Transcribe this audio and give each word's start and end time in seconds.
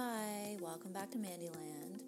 Hi, 0.00 0.56
welcome 0.60 0.92
back 0.92 1.10
to 1.10 1.18
Mandyland. 1.18 2.02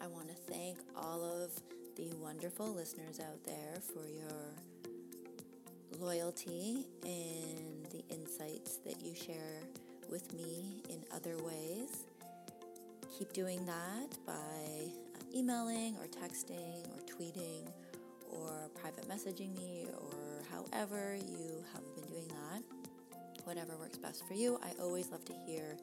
I 0.00 0.08
want 0.08 0.26
to 0.26 0.34
thank 0.52 0.76
all 0.96 1.22
of 1.22 1.52
the 1.94 2.12
wonderful 2.16 2.74
listeners 2.74 3.20
out 3.20 3.44
there 3.44 3.80
for 3.80 4.08
your 4.08 6.00
loyalty 6.00 6.84
and 7.04 7.86
the 7.92 8.02
insights 8.12 8.78
that 8.78 9.00
you 9.00 9.14
share 9.14 9.60
with 10.10 10.34
me 10.34 10.82
in 10.90 11.04
other 11.14 11.36
ways. 11.44 12.06
Keep 13.16 13.32
doing 13.34 13.64
that 13.66 14.18
by 14.26 14.32
uh, 14.34 15.22
emailing 15.32 15.94
or 15.98 16.06
texting 16.06 16.84
or 16.88 16.98
tweeting 17.06 17.68
or 18.32 18.68
private 18.74 19.08
messaging 19.08 19.56
me 19.56 19.86
or 19.96 20.42
however 20.50 21.14
you 21.14 21.64
have 21.72 21.84
been 21.94 22.06
doing 22.06 22.26
that. 22.26 22.64
Whatever 23.44 23.76
works 23.76 23.98
best 23.98 24.26
for 24.26 24.34
you. 24.34 24.58
I 24.60 24.72
always 24.82 25.12
love 25.12 25.24
to 25.26 25.34
hear 25.46 25.76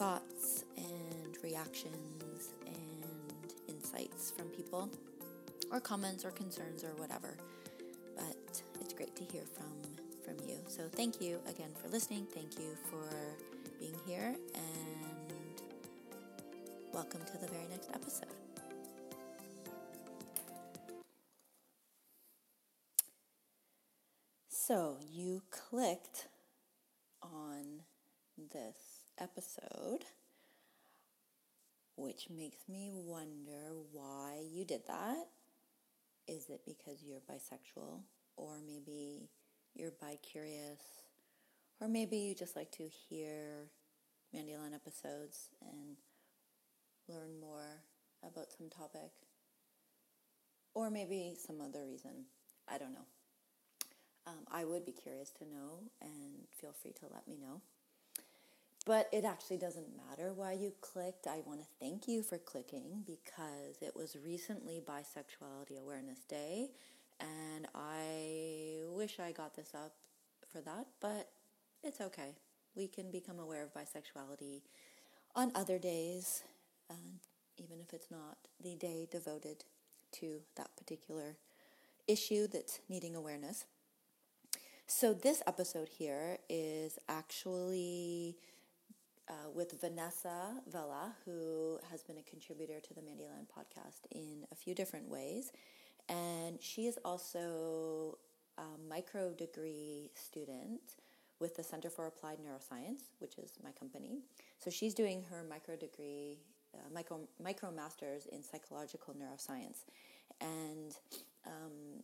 thoughts 0.00 0.64
and 0.78 1.36
reactions 1.42 2.54
and 2.66 3.52
insights 3.68 4.30
from 4.30 4.46
people 4.46 4.88
or 5.70 5.78
comments 5.78 6.24
or 6.24 6.30
concerns 6.30 6.82
or 6.82 6.94
whatever. 6.96 7.36
But 8.16 8.62
it's 8.80 8.94
great 8.94 9.14
to 9.16 9.24
hear 9.24 9.42
from 9.44 9.66
from 10.24 10.48
you. 10.48 10.56
So 10.68 10.88
thank 10.90 11.20
you 11.20 11.38
again 11.46 11.68
for 11.74 11.90
listening. 11.90 12.26
Thank 12.32 12.58
you 12.58 12.78
for 12.90 13.10
being 13.78 13.94
here 14.06 14.34
and 14.54 15.62
welcome 16.94 17.20
to 17.20 17.38
the 17.38 17.48
very 17.48 17.66
next 17.68 17.90
episode. 17.92 18.28
So 24.48 24.96
you 25.12 25.42
clicked 25.50 26.28
on 27.22 27.82
this 28.50 28.89
episode, 29.20 30.04
which 31.96 32.28
makes 32.30 32.68
me 32.68 32.90
wonder 32.92 33.72
why 33.92 34.42
you 34.50 34.64
did 34.64 34.86
that. 34.86 35.26
Is 36.26 36.48
it 36.48 36.62
because 36.64 37.02
you're 37.02 37.20
bisexual, 37.20 38.00
or 38.36 38.60
maybe 38.66 39.28
you're 39.74 39.92
bi 40.00 40.16
curious, 40.22 40.80
or 41.80 41.88
maybe 41.88 42.16
you 42.16 42.34
just 42.34 42.56
like 42.56 42.70
to 42.72 42.84
hear 42.84 43.68
Mandyland 44.34 44.74
episodes 44.74 45.50
and 45.60 45.96
learn 47.08 47.40
more 47.40 47.82
about 48.22 48.52
some 48.56 48.68
topic, 48.68 49.10
or 50.74 50.90
maybe 50.90 51.36
some 51.38 51.60
other 51.60 51.84
reason? 51.86 52.26
I 52.68 52.78
don't 52.78 52.92
know. 52.92 53.06
Um, 54.26 54.44
I 54.50 54.64
would 54.64 54.84
be 54.84 54.92
curious 54.92 55.30
to 55.38 55.44
know, 55.44 55.80
and 56.00 56.46
feel 56.60 56.72
free 56.72 56.92
to 57.00 57.06
let 57.12 57.26
me 57.26 57.36
know. 57.40 57.62
But 58.90 59.08
it 59.12 59.24
actually 59.24 59.58
doesn't 59.58 59.86
matter 59.96 60.32
why 60.34 60.54
you 60.54 60.72
clicked. 60.80 61.28
I 61.28 61.42
want 61.46 61.60
to 61.60 61.66
thank 61.78 62.08
you 62.08 62.24
for 62.24 62.38
clicking 62.38 63.04
because 63.06 63.80
it 63.80 63.94
was 63.94 64.16
recently 64.26 64.82
Bisexuality 64.84 65.80
Awareness 65.80 66.18
Day, 66.28 66.70
and 67.20 67.68
I 67.72 68.80
wish 68.88 69.20
I 69.20 69.30
got 69.30 69.54
this 69.54 69.76
up 69.76 69.92
for 70.52 70.60
that, 70.62 70.88
but 71.00 71.28
it's 71.84 72.00
okay. 72.00 72.34
We 72.74 72.88
can 72.88 73.12
become 73.12 73.38
aware 73.38 73.62
of 73.62 73.72
bisexuality 73.72 74.62
on 75.36 75.52
other 75.54 75.78
days, 75.78 76.42
uh, 76.90 76.94
even 77.58 77.78
if 77.80 77.94
it's 77.94 78.10
not 78.10 78.38
the 78.60 78.74
day 78.74 79.06
devoted 79.08 79.66
to 80.14 80.40
that 80.56 80.74
particular 80.76 81.36
issue 82.08 82.48
that's 82.48 82.80
needing 82.88 83.14
awareness. 83.14 83.66
So, 84.88 85.14
this 85.14 85.44
episode 85.46 85.90
here 85.90 86.38
is 86.48 86.98
actually 87.08 88.38
uh, 89.30 89.48
with 89.54 89.80
Vanessa 89.80 90.54
Vela, 90.70 91.14
who 91.24 91.78
has 91.90 92.02
been 92.02 92.18
a 92.18 92.22
contributor 92.22 92.80
to 92.80 92.94
the 92.94 93.00
Mandyland 93.00 93.46
podcast 93.46 94.00
in 94.10 94.44
a 94.50 94.54
few 94.54 94.74
different 94.74 95.08
ways. 95.08 95.52
And 96.08 96.60
she 96.60 96.86
is 96.86 96.98
also 97.04 98.18
a 98.58 98.62
micro 98.88 99.32
degree 99.32 100.10
student 100.14 100.80
with 101.38 101.56
the 101.56 101.62
Center 101.62 101.88
for 101.88 102.06
Applied 102.06 102.38
Neuroscience, 102.38 103.02
which 103.20 103.38
is 103.38 103.52
my 103.62 103.70
company. 103.70 104.18
So 104.58 104.70
she's 104.70 104.94
doing 104.94 105.24
her 105.30 105.44
micro 105.48 105.76
degree, 105.76 106.38
uh, 106.74 106.78
micro, 106.92 107.20
micro 107.42 107.70
masters 107.70 108.26
in 108.26 108.42
psychological 108.42 109.14
neuroscience. 109.14 109.84
And 110.40 110.96
um, 111.46 112.02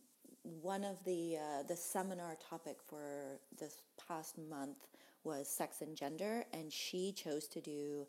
one 0.61 0.85
of 0.85 1.03
the 1.03 1.37
uh, 1.37 1.63
the 1.67 1.75
seminar 1.75 2.37
topic 2.49 2.77
for 2.87 3.39
this 3.59 3.81
past 4.07 4.37
month 4.49 4.77
was 5.27 5.47
sex 5.49 5.81
and 5.81 5.95
gender, 5.95 6.45
and 6.53 6.71
she 6.71 7.11
chose 7.11 7.47
to 7.49 7.59
do 7.59 8.07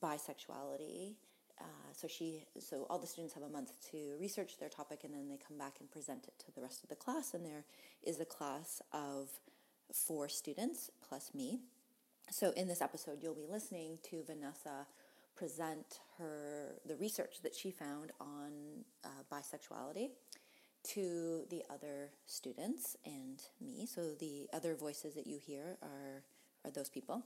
bisexuality. 0.00 1.14
Uh, 1.58 1.64
so 1.92 2.08
she, 2.08 2.44
so 2.58 2.86
all 2.90 2.98
the 2.98 3.06
students 3.06 3.32
have 3.34 3.44
a 3.44 3.48
month 3.48 3.70
to 3.90 4.16
research 4.20 4.58
their 4.58 4.68
topic, 4.68 5.00
and 5.04 5.14
then 5.14 5.28
they 5.28 5.38
come 5.38 5.56
back 5.56 5.76
and 5.80 5.90
present 5.90 6.26
it 6.26 6.34
to 6.44 6.52
the 6.54 6.60
rest 6.60 6.82
of 6.82 6.88
the 6.88 6.96
class. 6.96 7.32
And 7.32 7.46
there 7.46 7.64
is 8.02 8.20
a 8.20 8.24
class 8.24 8.82
of 8.92 9.30
four 9.92 10.28
students 10.28 10.90
plus 11.08 11.30
me. 11.32 11.60
So 12.30 12.50
in 12.56 12.66
this 12.66 12.82
episode, 12.82 13.18
you'll 13.22 13.34
be 13.34 13.46
listening 13.48 13.98
to 14.10 14.24
Vanessa 14.26 14.86
present 15.36 16.00
her 16.18 16.80
the 16.86 16.96
research 16.96 17.42
that 17.42 17.54
she 17.54 17.70
found 17.70 18.10
on 18.20 18.50
uh, 19.04 19.08
bisexuality 19.30 20.08
to 20.82 21.44
the 21.50 21.62
other 21.70 22.10
students 22.26 22.96
and 23.04 23.42
me. 23.60 23.86
So 23.86 24.14
the 24.18 24.48
other 24.52 24.74
voices 24.74 25.14
that 25.14 25.26
you 25.26 25.38
hear 25.38 25.76
are 25.82 26.22
those 26.74 26.88
people. 26.88 27.22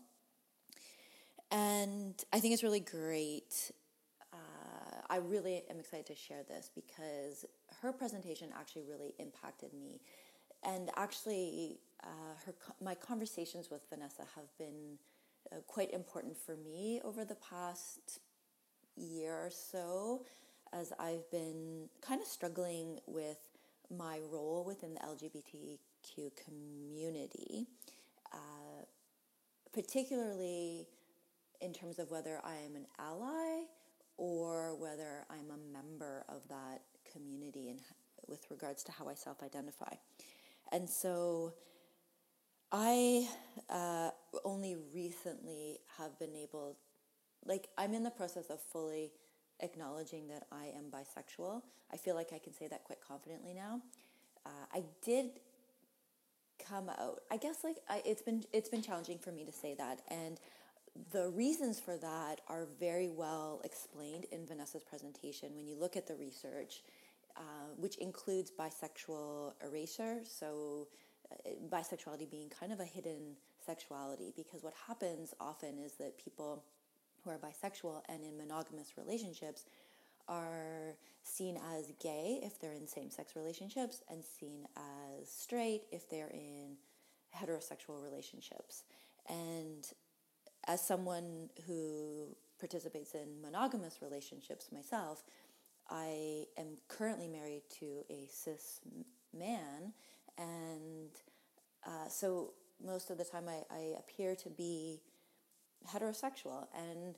And 1.51 2.15
I 2.33 2.39
think 2.41 2.55
it's 2.55 2.63
really 2.63 2.81
great. 2.81 3.73
Uh, 4.33 5.01
I 5.09 5.17
really 5.17 5.63
am 5.69 5.81
excited 5.81 6.07
to 6.07 6.15
share 6.15 6.45
this 6.49 6.71
because 6.75 7.45
her 7.83 7.93
presentation 7.93 8.51
actually 8.59 8.83
really 8.89 9.15
impacted 9.19 9.73
me. 9.73 10.01
And 10.63 10.91
actually, 10.97 11.81
uh, 12.05 12.35
her 12.47 12.55
my 12.83 12.95
conversations 12.95 13.71
with 13.71 13.83
Vanessa 13.89 14.23
have 14.37 14.57
been 14.59 14.99
uh, 15.51 15.57
quite 15.67 15.93
important 15.93 16.37
for 16.37 16.57
me 16.57 17.01
over 17.03 17.25
the 17.25 17.37
past 17.37 18.21
year 18.97 19.33
or 19.33 19.51
so 19.51 20.25
as 20.73 20.93
I've 20.99 21.29
been 21.31 21.89
kind 22.01 22.21
of 22.21 22.27
struggling 22.27 23.01
with 23.07 23.39
my 23.91 24.21
role 24.31 24.65
within 24.65 24.95
the 24.95 25.01
LGBTQ 25.01 26.31
community. 26.45 27.67
Uh, 28.33 28.37
particularly 29.73 30.87
in 31.61 31.73
terms 31.73 31.99
of 31.99 32.11
whether 32.11 32.41
I 32.45 32.57
am 32.67 32.77
an 32.77 32.87
ally 32.99 33.65
or 34.17 34.75
whether 34.77 35.25
I'm 35.31 35.51
a 35.51 35.73
member 35.73 36.25
of 36.29 36.43
that 36.49 36.83
community 37.13 37.69
and 37.71 37.81
with 38.29 38.47
regards 38.51 38.83
to 38.85 38.93
how 38.93 39.09
I 39.09 39.15
self-identify. 39.15 39.95
And 40.73 40.89
so 40.89 41.55
I 42.73 43.29
uh, 43.69 44.11
only 44.45 44.77
recently 44.95 45.81
have 45.99 46.19
been 46.19 46.35
able, 46.37 46.77
like, 47.45 47.69
I'm 47.77 47.95
in 47.95 48.05
the 48.05 48.11
process 48.11 48.51
of 48.51 48.61
fully 48.61 49.13
acknowledging 49.61 50.29
that 50.29 50.47
I 50.53 50.67
am 50.77 50.85
bisexual. 50.91 51.63
I 51.93 51.97
feel 51.97 52.15
like 52.15 52.33
I 52.33 52.39
can 52.39 52.55
say 52.55 52.69
that 52.69 52.85
quite 52.85 53.01
confidently 53.07 53.53
now. 53.53 53.81
Uh, 54.47 54.67
I 54.73 54.85
did 55.05 55.31
come 56.71 56.89
out. 56.89 57.21
I 57.31 57.37
guess 57.37 57.59
like 57.65 57.79
I, 57.89 58.03
it's 58.05 58.23
been 58.23 58.45
it's 58.53 58.69
been 58.69 58.83
challenging 58.83 59.19
for 59.19 59.33
me 59.33 59.45
to 59.45 59.53
say 59.53 59.75
that, 59.79 59.99
and 60.09 60.39
the 61.13 61.29
reasons 61.31 61.81
for 61.81 61.97
that 61.97 62.41
are 62.49 62.67
very 62.79 63.09
well 63.09 63.61
explained 63.65 64.25
in 64.33 64.47
Vanessa's 64.47 64.85
presentation. 64.93 65.49
When 65.55 65.67
you 65.67 65.77
look 65.77 65.97
at 65.97 66.07
the 66.07 66.17
research, 66.17 66.83
uh, 67.37 67.41
which 67.77 67.97
includes 67.97 68.51
bisexual 68.51 69.53
erasure, 69.67 70.17
so 70.25 70.89
uh, 71.31 71.51
bisexuality 71.69 72.31
being 72.31 72.49
kind 72.49 72.73
of 72.73 72.81
a 72.81 72.85
hidden 72.85 73.37
sexuality, 73.65 74.33
because 74.37 74.63
what 74.63 74.75
happens 74.89 75.35
often 75.41 75.79
is 75.79 75.93
that 75.95 76.13
people 76.19 76.65
who 77.23 77.31
are 77.31 77.39
bisexual 77.39 78.03
and 78.09 78.25
in 78.25 78.37
monogamous 78.37 78.93
relationships 78.97 79.65
are 80.29 80.80
seen 81.31 81.59
as 81.77 81.93
gay 82.01 82.41
if 82.43 82.61
they're 82.61 82.73
in 82.73 82.87
same 82.87 83.11
sex 83.11 83.37
relationships 83.37 84.03
and 84.09 84.23
seen 84.25 84.67
as 84.77 85.31
straight 85.31 85.83
if 85.93 86.09
they're 86.11 86.29
in 86.29 86.77
heterosexual 87.37 88.03
relationships. 88.03 88.85
And 89.29 89.87
as 90.67 90.83
someone 90.87 91.49
who 91.67 92.37
participates 92.59 93.15
in 93.15 93.41
monogamous 93.41 94.03
relationships 94.03 94.69
myself, 94.73 95.23
I 95.89 96.47
am 96.59 96.77
currently 96.89 97.29
married 97.29 97.63
to 97.81 98.05
a 98.11 98.29
cis 98.31 98.81
man, 99.37 99.93
and 100.39 101.11
uh, 101.87 102.09
so 102.09 102.53
most 102.85 103.11
of 103.11 103.19
the 103.19 103.25
time 103.25 103.49
I, 103.49 103.63
I 103.75 103.95
appear 103.99 104.35
to 104.37 104.51
be 104.51 105.01
heterosexual. 105.89 106.67
And 106.77 107.17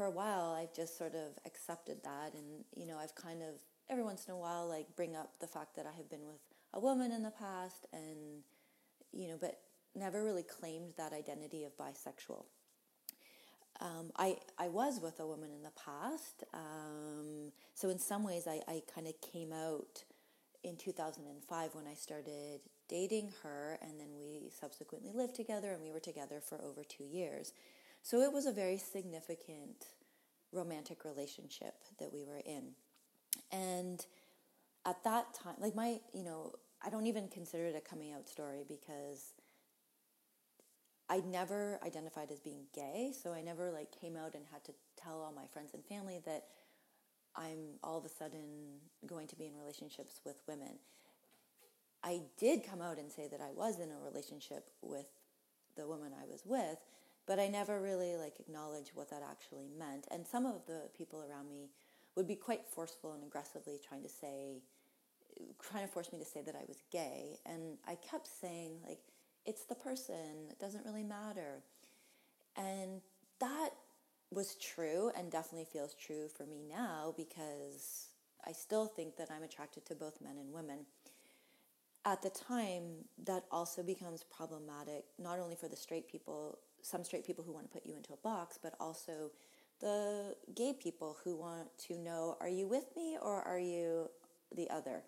for 0.00 0.06
a 0.06 0.10
while 0.10 0.56
I've 0.58 0.74
just 0.74 0.96
sort 0.96 1.14
of 1.14 1.38
accepted 1.44 1.98
that 2.04 2.32
and 2.32 2.64
you 2.74 2.86
know 2.86 2.96
I've 2.98 3.14
kind 3.14 3.42
of 3.42 3.60
every 3.90 4.02
once 4.02 4.28
in 4.28 4.32
a 4.32 4.38
while 4.38 4.66
like 4.66 4.86
bring 4.96 5.14
up 5.14 5.38
the 5.40 5.46
fact 5.46 5.76
that 5.76 5.84
I 5.86 5.94
have 5.94 6.08
been 6.08 6.26
with 6.26 6.40
a 6.72 6.80
woman 6.80 7.12
in 7.12 7.22
the 7.22 7.32
past 7.32 7.86
and 7.92 8.42
you 9.12 9.28
know 9.28 9.36
but 9.38 9.60
never 9.94 10.24
really 10.24 10.42
claimed 10.44 10.94
that 10.96 11.12
identity 11.12 11.64
of 11.64 11.76
bisexual 11.76 12.46
Um, 13.80 14.12
I, 14.16 14.36
I 14.58 14.68
was 14.68 15.00
with 15.00 15.20
a 15.20 15.26
woman 15.26 15.50
in 15.52 15.62
the 15.62 15.72
past. 15.72 16.44
Um, 16.54 17.52
so 17.74 17.90
in 17.90 17.98
some 17.98 18.24
ways, 18.24 18.46
I, 18.48 18.60
I 18.68 18.82
kind 18.94 19.06
of 19.08 19.14
came 19.22 19.52
out 19.52 20.04
in 20.64 20.76
2005 20.76 21.74
when 21.74 21.86
I 21.86 21.94
started 21.94 22.60
dating 22.88 23.32
her, 23.42 23.78
and 23.82 23.98
then 24.00 24.08
we 24.18 24.50
subsequently 24.60 25.12
lived 25.14 25.34
together, 25.34 25.72
and 25.72 25.82
we 25.82 25.90
were 25.92 26.00
together 26.00 26.40
for 26.40 26.62
over 26.62 26.84
two 26.84 27.04
years. 27.04 27.54
So 28.02 28.20
it 28.20 28.32
was 28.32 28.46
a 28.46 28.52
very 28.52 28.78
significant 28.78 29.86
romantic 30.52 31.04
relationship 31.04 31.74
that 31.98 32.12
we 32.12 32.24
were 32.24 32.40
in. 32.44 32.72
And 33.52 34.04
at 34.84 35.02
that 35.04 35.34
time, 35.34 35.54
like 35.58 35.74
my, 35.74 35.98
you 36.12 36.24
know, 36.24 36.52
I 36.84 36.90
don't 36.90 37.06
even 37.06 37.28
consider 37.28 37.66
it 37.66 37.76
a 37.76 37.80
coming 37.80 38.12
out 38.12 38.28
story 38.28 38.64
because 38.66 39.34
I 41.08 41.20
never 41.26 41.78
identified 41.84 42.30
as 42.30 42.40
being 42.40 42.66
gay. 42.74 43.12
So 43.20 43.32
I 43.32 43.42
never 43.42 43.70
like 43.70 43.90
came 43.90 44.16
out 44.16 44.34
and 44.34 44.44
had 44.52 44.64
to 44.64 44.72
tell 44.96 45.20
all 45.20 45.32
my 45.34 45.46
friends 45.52 45.74
and 45.74 45.84
family 45.84 46.20
that 46.24 46.44
I'm 47.36 47.78
all 47.82 47.98
of 47.98 48.04
a 48.04 48.08
sudden 48.08 48.78
going 49.06 49.26
to 49.28 49.36
be 49.36 49.46
in 49.46 49.56
relationships 49.56 50.20
with 50.24 50.36
women. 50.48 50.78
I 52.02 52.22
did 52.38 52.64
come 52.64 52.80
out 52.80 52.98
and 52.98 53.10
say 53.12 53.28
that 53.30 53.40
I 53.40 53.50
was 53.54 53.78
in 53.78 53.90
a 53.90 54.04
relationship 54.04 54.70
with 54.80 55.06
the 55.76 55.86
woman 55.86 56.12
I 56.18 56.26
was 56.26 56.42
with, 56.46 56.78
but 57.26 57.38
I 57.38 57.48
never 57.48 57.80
really 57.80 58.16
like 58.16 58.40
acknowledged 58.40 58.90
what 58.94 59.10
that 59.10 59.22
actually 59.28 59.68
meant. 59.78 60.06
And 60.10 60.26
some 60.26 60.46
of 60.46 60.66
the 60.66 60.88
people 60.96 61.22
around 61.22 61.48
me 61.48 61.70
would 62.16 62.26
be 62.26 62.36
quite 62.36 62.66
forceful 62.66 63.12
and 63.12 63.22
aggressively 63.22 63.78
trying 63.86 64.02
to 64.02 64.08
say, 64.08 64.62
trying 65.62 65.86
to 65.86 65.92
force 65.92 66.12
me 66.12 66.18
to 66.18 66.24
say 66.24 66.42
that 66.42 66.54
I 66.54 66.64
was 66.66 66.78
gay. 66.90 67.38
And 67.46 67.78
I 67.86 67.94
kept 67.94 68.28
saying, 68.40 68.78
like, 68.86 69.00
it's 69.46 69.64
the 69.64 69.74
person, 69.74 70.48
it 70.50 70.58
doesn't 70.58 70.84
really 70.84 71.04
matter. 71.04 71.62
And 72.56 73.00
that 73.40 73.70
was 74.30 74.56
true 74.56 75.10
and 75.16 75.30
definitely 75.30 75.66
feels 75.72 75.94
true 75.94 76.28
for 76.28 76.46
me 76.46 76.62
now 76.68 77.14
because 77.16 78.08
I 78.46 78.52
still 78.52 78.86
think 78.86 79.16
that 79.16 79.30
I'm 79.30 79.42
attracted 79.42 79.86
to 79.86 79.94
both 79.94 80.20
men 80.20 80.36
and 80.38 80.52
women. 80.52 80.86
At 82.04 82.22
the 82.22 82.30
time, 82.30 83.04
that 83.24 83.44
also 83.50 83.82
becomes 83.82 84.24
problematic, 84.24 85.04
not 85.18 85.38
only 85.38 85.54
for 85.54 85.68
the 85.68 85.76
straight 85.76 86.08
people, 86.08 86.58
some 86.82 87.04
straight 87.04 87.24
people 87.24 87.44
who 87.44 87.52
want 87.52 87.66
to 87.66 87.72
put 87.72 87.86
you 87.86 87.94
into 87.96 88.12
a 88.12 88.16
box, 88.16 88.58
but 88.60 88.74
also 88.80 89.30
the 89.80 90.36
gay 90.54 90.74
people 90.78 91.16
who 91.24 91.36
want 91.36 91.68
to 91.86 91.98
know 91.98 92.36
are 92.40 92.48
you 92.48 92.66
with 92.66 92.84
me 92.96 93.16
or 93.20 93.42
are 93.42 93.58
you 93.58 94.10
the 94.54 94.68
other? 94.70 95.02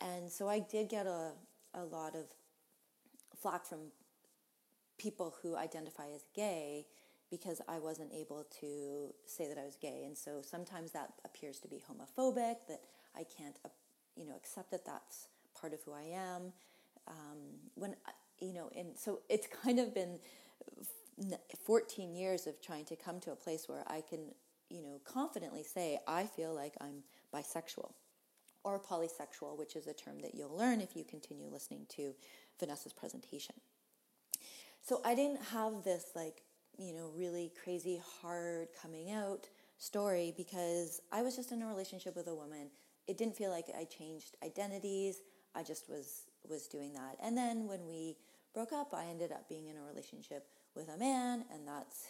And 0.00 0.30
so 0.30 0.48
I 0.48 0.60
did 0.60 0.88
get 0.88 1.06
a, 1.06 1.32
a 1.74 1.84
lot 1.84 2.14
of 2.14 2.26
flack 3.40 3.66
from 3.66 3.90
people 4.98 5.34
who 5.42 5.56
identify 5.56 6.06
as 6.14 6.24
gay 6.34 6.86
because 7.30 7.60
I 7.68 7.78
wasn't 7.78 8.12
able 8.12 8.46
to 8.60 9.12
say 9.26 9.48
that 9.48 9.58
I 9.58 9.64
was 9.64 9.76
gay. 9.76 10.04
And 10.06 10.16
so 10.16 10.40
sometimes 10.42 10.92
that 10.92 11.12
appears 11.24 11.58
to 11.60 11.68
be 11.68 11.76
homophobic, 11.76 12.56
that 12.68 12.82
I 13.16 13.24
can't, 13.24 13.56
uh, 13.64 13.68
you 14.16 14.26
know, 14.26 14.36
accept 14.36 14.70
that 14.70 14.84
that's 14.84 15.26
part 15.58 15.72
of 15.72 15.80
who 15.84 15.92
I 15.92 16.16
am. 16.16 16.52
Um, 17.08 17.38
when, 17.74 17.96
you 18.40 18.52
know, 18.52 18.70
and 18.76 18.96
so 18.96 19.20
it's 19.28 19.48
kind 19.64 19.80
of 19.80 19.94
been 19.94 20.18
14 21.64 22.14
years 22.14 22.46
of 22.46 22.60
trying 22.60 22.84
to 22.86 22.96
come 22.96 23.20
to 23.20 23.32
a 23.32 23.36
place 23.36 23.68
where 23.68 23.84
I 23.86 24.02
can, 24.08 24.32
you 24.68 24.82
know, 24.82 25.00
confidently 25.04 25.62
say, 25.62 25.98
I 26.06 26.24
feel 26.24 26.54
like 26.54 26.74
I'm 26.80 27.02
bisexual 27.32 27.92
or 28.64 28.80
polysexual, 28.80 29.58
which 29.58 29.76
is 29.76 29.86
a 29.86 29.92
term 29.92 30.20
that 30.22 30.34
you'll 30.34 30.56
learn 30.56 30.80
if 30.80 30.96
you 30.96 31.04
continue 31.04 31.48
listening 31.48 31.86
to 31.90 32.14
Vanessa's 32.58 32.92
presentation. 32.92 33.54
So 34.82 35.00
I 35.04 35.14
didn't 35.14 35.42
have 35.52 35.84
this 35.84 36.06
like, 36.14 36.42
you 36.78 36.92
know, 36.92 37.10
really 37.16 37.52
crazy 37.62 38.00
hard 38.20 38.68
coming 38.80 39.10
out 39.10 39.48
story 39.78 40.32
because 40.36 41.00
I 41.12 41.22
was 41.22 41.36
just 41.36 41.52
in 41.52 41.62
a 41.62 41.66
relationship 41.66 42.16
with 42.16 42.26
a 42.26 42.34
woman. 42.34 42.70
It 43.06 43.18
didn't 43.18 43.36
feel 43.36 43.50
like 43.50 43.66
I 43.78 43.84
changed 43.84 44.36
identities. 44.42 45.22
I 45.54 45.62
just 45.62 45.88
was 45.88 46.24
was 46.48 46.66
doing 46.66 46.92
that. 46.94 47.16
And 47.22 47.36
then 47.36 47.66
when 47.66 47.86
we 47.86 48.16
broke 48.52 48.72
up, 48.72 48.92
I 48.92 49.06
ended 49.06 49.32
up 49.32 49.48
being 49.48 49.68
in 49.68 49.76
a 49.76 49.82
relationship 49.82 50.46
with 50.74 50.88
a 50.88 50.96
man, 50.96 51.44
and 51.52 51.66
that's 51.66 52.06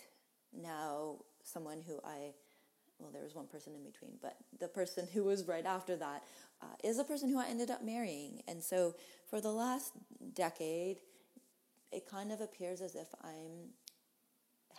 now 0.52 1.16
someone 1.42 1.82
who 1.86 1.98
I, 2.04 2.32
well, 2.98 3.10
there 3.12 3.22
was 3.22 3.34
one 3.34 3.46
person 3.46 3.74
in 3.74 3.84
between, 3.84 4.12
but 4.22 4.36
the 4.58 4.68
person 4.68 5.06
who 5.12 5.24
was 5.24 5.46
right 5.46 5.66
after 5.66 5.96
that 5.96 6.22
uh, 6.62 6.66
is 6.82 6.98
a 6.98 7.04
person 7.04 7.28
who 7.28 7.38
I 7.38 7.46
ended 7.46 7.70
up 7.70 7.84
marrying. 7.84 8.42
And 8.48 8.62
so 8.62 8.94
for 9.28 9.40
the 9.40 9.50
last 9.50 9.92
decade, 10.34 10.98
it 11.92 12.08
kind 12.08 12.32
of 12.32 12.40
appears 12.40 12.80
as 12.80 12.94
if 12.94 13.08
I'm 13.22 13.72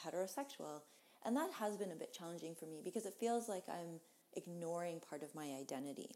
heterosexual. 0.03 0.81
And 1.23 1.35
that 1.37 1.51
has 1.59 1.77
been 1.77 1.91
a 1.91 1.95
bit 1.95 2.13
challenging 2.13 2.55
for 2.55 2.65
me 2.65 2.81
because 2.83 3.05
it 3.05 3.13
feels 3.19 3.49
like 3.49 3.63
I'm 3.69 3.99
ignoring 4.35 4.99
part 4.99 5.23
of 5.23 5.33
my 5.33 5.55
identity. 5.59 6.09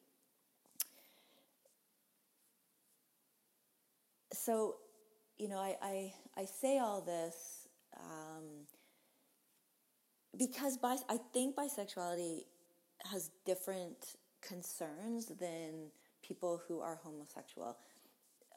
So, 4.33 4.75
you 5.37 5.47
know, 5.47 5.57
I, 5.57 5.75
I, 5.81 6.13
I 6.37 6.45
say 6.45 6.79
all 6.79 7.01
this 7.01 7.58
um, 7.97 8.65
because 10.37 10.77
bis- 10.77 11.05
I 11.09 11.17
think 11.33 11.55
bisexuality 11.55 12.45
has 13.11 13.31
different 13.45 14.15
concerns 14.41 15.27
than 15.27 15.91
people 16.21 16.61
who 16.67 16.79
are 16.79 16.99
homosexual. 17.03 17.77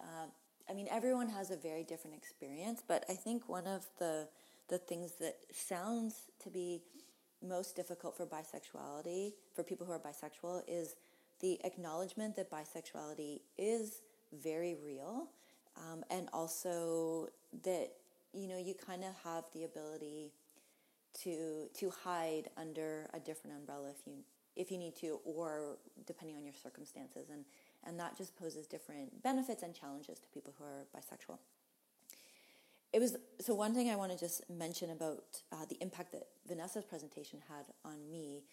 Uh, 0.01 0.27
I 0.69 0.75
mean, 0.75 0.89
everyone 0.91 1.29
has 1.29 1.51
a 1.51 1.57
very 1.57 1.85
different 1.85 2.17
experience, 2.17 2.83
but 2.87 3.05
I 3.09 3.15
think 3.15 3.49
one 3.49 3.67
of 3.67 3.87
the 3.99 4.29
the 4.69 4.79
things 4.79 5.13
that 5.21 5.37
sounds 5.53 6.31
to 6.43 6.49
be 6.49 6.81
most 7.47 7.77
difficult 7.77 8.17
for 8.17 8.25
bisexuality, 8.27 9.33
for 9.55 9.63
people 9.63 9.85
who 9.87 9.93
are 9.93 9.99
bisexual, 9.99 10.63
is 10.67 10.95
the 11.41 11.59
acknowledgement 11.65 12.37
that 12.37 12.51
bisexuality 12.51 13.41
is 13.59 14.01
very 14.33 14.77
real, 14.83 15.29
um, 15.77 16.05
and 16.11 16.29
also 16.33 17.29
that 17.65 17.91
you 18.33 18.49
know, 18.49 18.59
you 18.59 18.75
kind 18.75 19.05
of 19.05 19.15
have 19.25 19.45
the 19.55 19.65
ability 19.65 20.33
to 21.23 21.69
to 21.75 21.91
hide 21.91 22.49
under 22.57 23.09
a 23.13 23.21
different 23.21 23.57
umbrella 23.57 23.91
if 23.91 24.07
you 24.07 24.25
if 24.55 24.71
you 24.71 24.77
need 24.77 24.95
to, 24.97 25.19
or 25.25 25.79
depending 26.07 26.37
on 26.37 26.45
your 26.45 26.55
circumstances, 26.55 27.29
and 27.31 27.45
and 27.85 27.99
that 27.99 28.17
just 28.17 28.37
poses 28.37 28.67
different 28.67 29.23
benefits 29.23 29.63
and 29.63 29.75
challenges 29.75 30.19
to 30.19 30.29
people 30.29 30.55
who 30.59 30.65
are 30.65 30.87
bisexual. 30.95 31.39
It 32.93 33.01
was 33.01 33.17
so 33.41 33.55
one 33.55 33.75
thing 33.75 33.91
I 33.91 33.97
want 33.97 34.13
to 34.13 34.19
just 34.19 34.49
mention 34.51 34.91
about 34.91 35.25
uh, 35.51 35.65
the 35.69 35.77
impact 35.81 36.13
that 36.13 36.25
Vanessa's 36.47 36.85
presentation 36.85 37.41
had 37.49 37.65
on 37.85 38.11
me. 38.11 38.45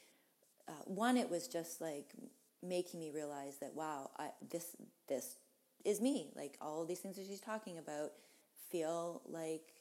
Uh, 0.67 0.71
one, 0.85 1.17
it 1.17 1.29
was 1.29 1.47
just 1.47 1.81
like 1.81 2.13
making 2.63 2.99
me 2.99 3.11
realize 3.13 3.57
that 3.59 3.73
wow, 3.73 4.11
I, 4.17 4.29
this 4.49 4.75
this 5.07 5.35
is 5.85 5.99
me. 6.01 6.31
Like 6.35 6.57
all 6.61 6.85
these 6.85 6.99
things 6.99 7.17
that 7.17 7.25
she's 7.25 7.41
talking 7.41 7.77
about 7.77 8.11
feel 8.69 9.21
like 9.27 9.73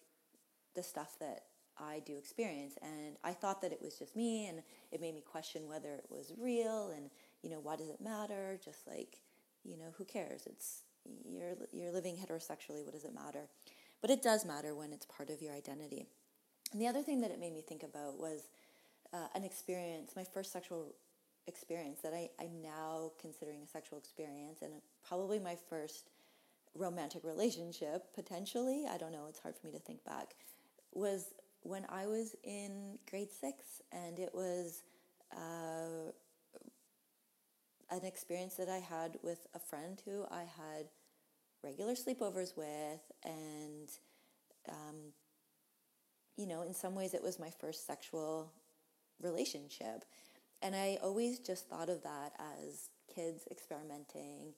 the 0.74 0.82
stuff 0.82 1.16
that 1.20 1.44
I 1.78 2.02
do 2.04 2.16
experience. 2.16 2.74
And 2.82 3.16
I 3.22 3.32
thought 3.32 3.62
that 3.62 3.72
it 3.72 3.80
was 3.80 3.98
just 3.98 4.16
me, 4.16 4.48
and 4.48 4.62
it 4.90 5.00
made 5.00 5.14
me 5.14 5.22
question 5.22 5.68
whether 5.68 5.94
it 5.94 6.06
was 6.10 6.32
real 6.38 6.92
and, 6.94 7.10
you 7.42 7.50
know, 7.50 7.60
why 7.60 7.76
does 7.76 7.88
it 7.88 8.00
matter? 8.00 8.58
Just 8.64 8.86
like, 8.86 9.18
you 9.64 9.76
know, 9.76 9.92
who 9.96 10.04
cares? 10.04 10.46
It's 10.46 10.82
you're 11.24 11.54
you're 11.72 11.92
living 11.92 12.16
heterosexually. 12.16 12.84
What 12.84 12.92
does 12.92 13.04
it 13.04 13.14
matter? 13.14 13.48
But 14.00 14.10
it 14.10 14.22
does 14.22 14.44
matter 14.44 14.74
when 14.74 14.92
it's 14.92 15.06
part 15.06 15.30
of 15.30 15.40
your 15.40 15.54
identity. 15.54 16.06
And 16.72 16.80
the 16.80 16.86
other 16.86 17.02
thing 17.02 17.20
that 17.22 17.30
it 17.30 17.40
made 17.40 17.52
me 17.52 17.62
think 17.62 17.82
about 17.82 18.18
was 18.18 18.48
uh, 19.12 19.26
an 19.34 19.44
experience, 19.44 20.12
my 20.14 20.24
first 20.24 20.52
sexual 20.52 20.94
experience 21.46 22.00
that 22.02 22.12
I, 22.12 22.28
I'm 22.38 22.60
now 22.62 23.12
considering 23.20 23.62
a 23.62 23.66
sexual 23.66 23.98
experience, 23.98 24.62
and 24.62 24.72
probably 25.06 25.38
my 25.38 25.56
first 25.68 26.10
romantic 26.74 27.24
relationship, 27.24 28.14
potentially, 28.14 28.84
I 28.90 28.96
don't 28.98 29.12
know, 29.12 29.26
it's 29.28 29.38
hard 29.38 29.56
for 29.56 29.66
me 29.66 29.72
to 29.72 29.78
think 29.78 30.04
back, 30.04 30.34
was 30.92 31.26
when 31.62 31.84
I 31.88 32.06
was 32.06 32.34
in 32.44 32.98
grade 33.10 33.30
six, 33.30 33.82
and 33.92 34.18
it 34.18 34.30
was 34.32 34.82
uh, 35.32 36.12
an 37.90 38.04
experience 38.04 38.54
that 38.54 38.68
I 38.68 38.78
had 38.78 39.18
with 39.22 39.46
a 39.54 39.58
friend 39.58 40.00
who 40.04 40.24
I 40.30 40.40
had 40.42 40.86
regular 41.62 41.94
sleepovers 41.94 42.56
with, 42.56 43.00
and 43.24 43.88
um, 44.68 45.12
you 46.36 46.46
know, 46.46 46.62
in 46.62 46.72
some 46.72 46.94
ways, 46.94 47.14
it 47.14 47.22
was 47.22 47.38
my 47.38 47.50
first 47.60 47.86
sexual 47.86 48.52
relationship. 49.20 50.04
And 50.62 50.74
I 50.74 50.98
always 51.02 51.38
just 51.38 51.68
thought 51.68 51.88
of 51.88 52.02
that 52.02 52.32
as 52.38 52.90
kids 53.12 53.44
experimenting 53.50 54.54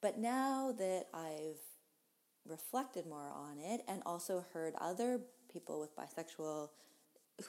but 0.00 0.18
now 0.18 0.72
that 0.78 1.06
I've 1.12 1.60
reflected 2.46 3.06
more 3.06 3.30
on 3.34 3.58
it 3.58 3.82
and 3.88 4.02
also 4.06 4.44
heard 4.52 4.74
other 4.80 5.20
people 5.52 5.80
with 5.80 5.96
bisexual 5.96 6.68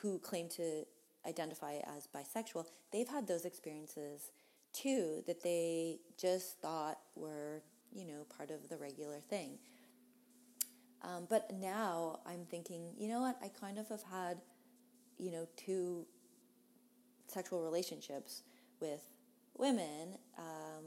who 0.02 0.20
claim 0.20 0.50
to 0.50 0.86
identify 1.28 1.80
as 1.98 2.08
bisexual, 2.08 2.66
they've 2.92 3.08
had 3.08 3.28
those 3.28 3.46
experiences 3.46 4.32
too 4.74 5.24
that 5.28 5.44
they 5.44 6.00
just 6.18 6.60
thought 6.62 7.00
were, 7.16 7.64
you 7.92 8.06
know, 8.06 8.26
part 8.36 8.52
of 8.52 8.70
the 8.70 8.78
regular 8.78 9.20
thing. 9.20 9.58
Um, 11.02 11.28
but 11.30 11.52
now 11.54 12.20
I'm 12.26 12.46
thinking, 12.46 12.94
you 12.98 13.08
know 13.08 13.22
what, 13.22 13.38
I 13.42 13.48
kind 13.48 13.78
of 13.80 13.88
have 13.90 14.04
had, 14.04 14.42
you 15.18 15.32
know, 15.32 15.48
two 15.56 16.06
sexual 17.28 17.64
relationships 17.64 18.44
with 18.82 19.02
women. 19.58 20.18
Um, 20.38 20.86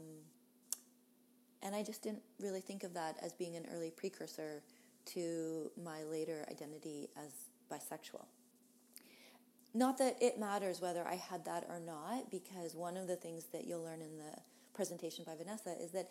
and 1.63 1.73
I 1.73 1.81
just 1.81 2.03
didn't 2.03 2.21
really 2.39 2.61
think 2.61 2.83
of 2.83 2.93
that 2.93 3.17
as 3.21 3.33
being 3.33 3.55
an 3.55 3.65
early 3.73 3.89
precursor 3.89 4.61
to 5.05 5.71
my 5.81 6.03
later 6.03 6.45
identity 6.51 7.09
as 7.17 7.31
bisexual. 7.71 8.25
Not 9.73 9.97
that 9.97 10.17
it 10.21 10.39
matters 10.39 10.81
whether 10.81 11.05
I 11.07 11.15
had 11.15 11.45
that 11.45 11.65
or 11.67 11.79
not, 11.79 12.29
because 12.29 12.75
one 12.75 12.95
of 12.95 13.07
the 13.07 13.15
things 13.15 13.45
that 13.53 13.65
you'll 13.65 13.83
learn 13.83 14.01
in 14.01 14.17
the 14.17 14.39
presentation 14.75 15.23
by 15.25 15.35
Vanessa 15.35 15.73
is 15.81 15.91
that 15.91 16.09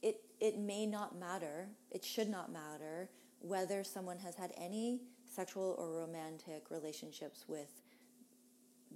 it, 0.00 0.20
it 0.38 0.58
may 0.58 0.86
not 0.86 1.18
matter, 1.18 1.68
it 1.90 2.04
should 2.04 2.28
not 2.28 2.52
matter 2.52 3.08
whether 3.40 3.82
someone 3.82 4.18
has 4.18 4.36
had 4.36 4.52
any 4.56 5.00
sexual 5.24 5.74
or 5.78 5.98
romantic 5.98 6.70
relationships 6.70 7.44
with 7.48 7.82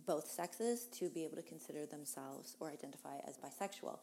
both 0.07 0.31
sexes 0.31 0.87
to 0.87 1.09
be 1.11 1.25
able 1.25 1.37
to 1.37 1.43
consider 1.43 1.85
themselves 1.87 2.57
or 2.61 2.71
identify 2.71 3.17
as 3.27 3.37
bisexual. 3.37 3.99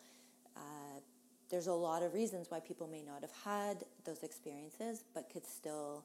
Uh, 0.58 1.00
there's 1.50 1.68
a 1.68 1.74
lot 1.74 2.04
of 2.04 2.14
reasons 2.14 2.48
why 2.50 2.60
people 2.60 2.88
may 2.88 3.02
not 3.02 3.22
have 3.22 3.32
had 3.44 3.84
those 4.04 4.24
experiences 4.24 5.04
but 5.14 5.30
could 5.32 5.46
still 5.46 6.04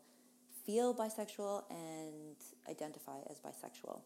feel 0.65 0.95
bisexual 0.95 1.65
and 1.71 2.37
identify 2.69 3.19
as 3.31 3.39
bisexual. 3.41 4.03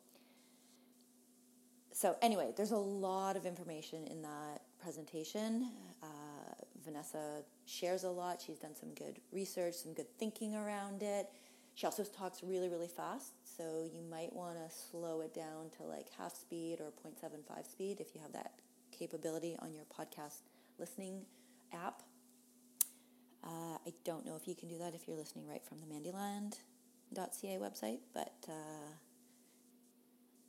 So, 1.92 2.16
anyway, 2.22 2.52
there's 2.56 2.72
a 2.72 2.76
lot 2.76 3.36
of 3.36 3.46
information 3.46 4.06
in 4.08 4.22
that 4.22 4.62
presentation. 4.82 5.70
Uh, 6.02 6.06
Vanessa 6.84 7.42
shares 7.66 8.02
a 8.02 8.10
lot. 8.10 8.42
She's 8.44 8.58
done 8.58 8.74
some 8.74 8.92
good 8.94 9.20
research, 9.32 9.74
some 9.74 9.94
good 9.94 10.08
thinking 10.18 10.56
around 10.56 11.02
it. 11.02 11.28
She 11.74 11.86
also 11.86 12.04
talks 12.04 12.42
really, 12.42 12.68
really 12.68 12.88
fast, 12.88 13.32
so 13.44 13.88
you 13.92 14.00
might 14.08 14.32
want 14.32 14.56
to 14.56 14.74
slow 14.74 15.22
it 15.22 15.34
down 15.34 15.70
to 15.78 15.82
like 15.84 16.06
half 16.16 16.34
speed 16.36 16.78
or 16.80 16.92
0.75 17.08 17.68
speed 17.68 18.00
if 18.00 18.14
you 18.14 18.20
have 18.20 18.32
that 18.32 18.52
capability 18.92 19.56
on 19.60 19.74
your 19.74 19.84
podcast 19.84 20.42
listening 20.78 21.23
app. 21.73 22.02
Uh, 23.43 23.78
I 23.87 23.93
don't 24.04 24.25
know 24.25 24.37
if 24.37 24.49
you 24.49 24.54
can 24.54 24.69
do 24.69 24.78
that 24.78 24.95
if 24.95 25.07
you're 25.07 25.16
listening 25.16 25.47
right 25.47 25.62
from 25.64 25.78
the 25.78 25.87
mandyland.ca 25.87 27.59
website, 27.59 27.99
but 28.14 28.35
uh, 28.49 28.93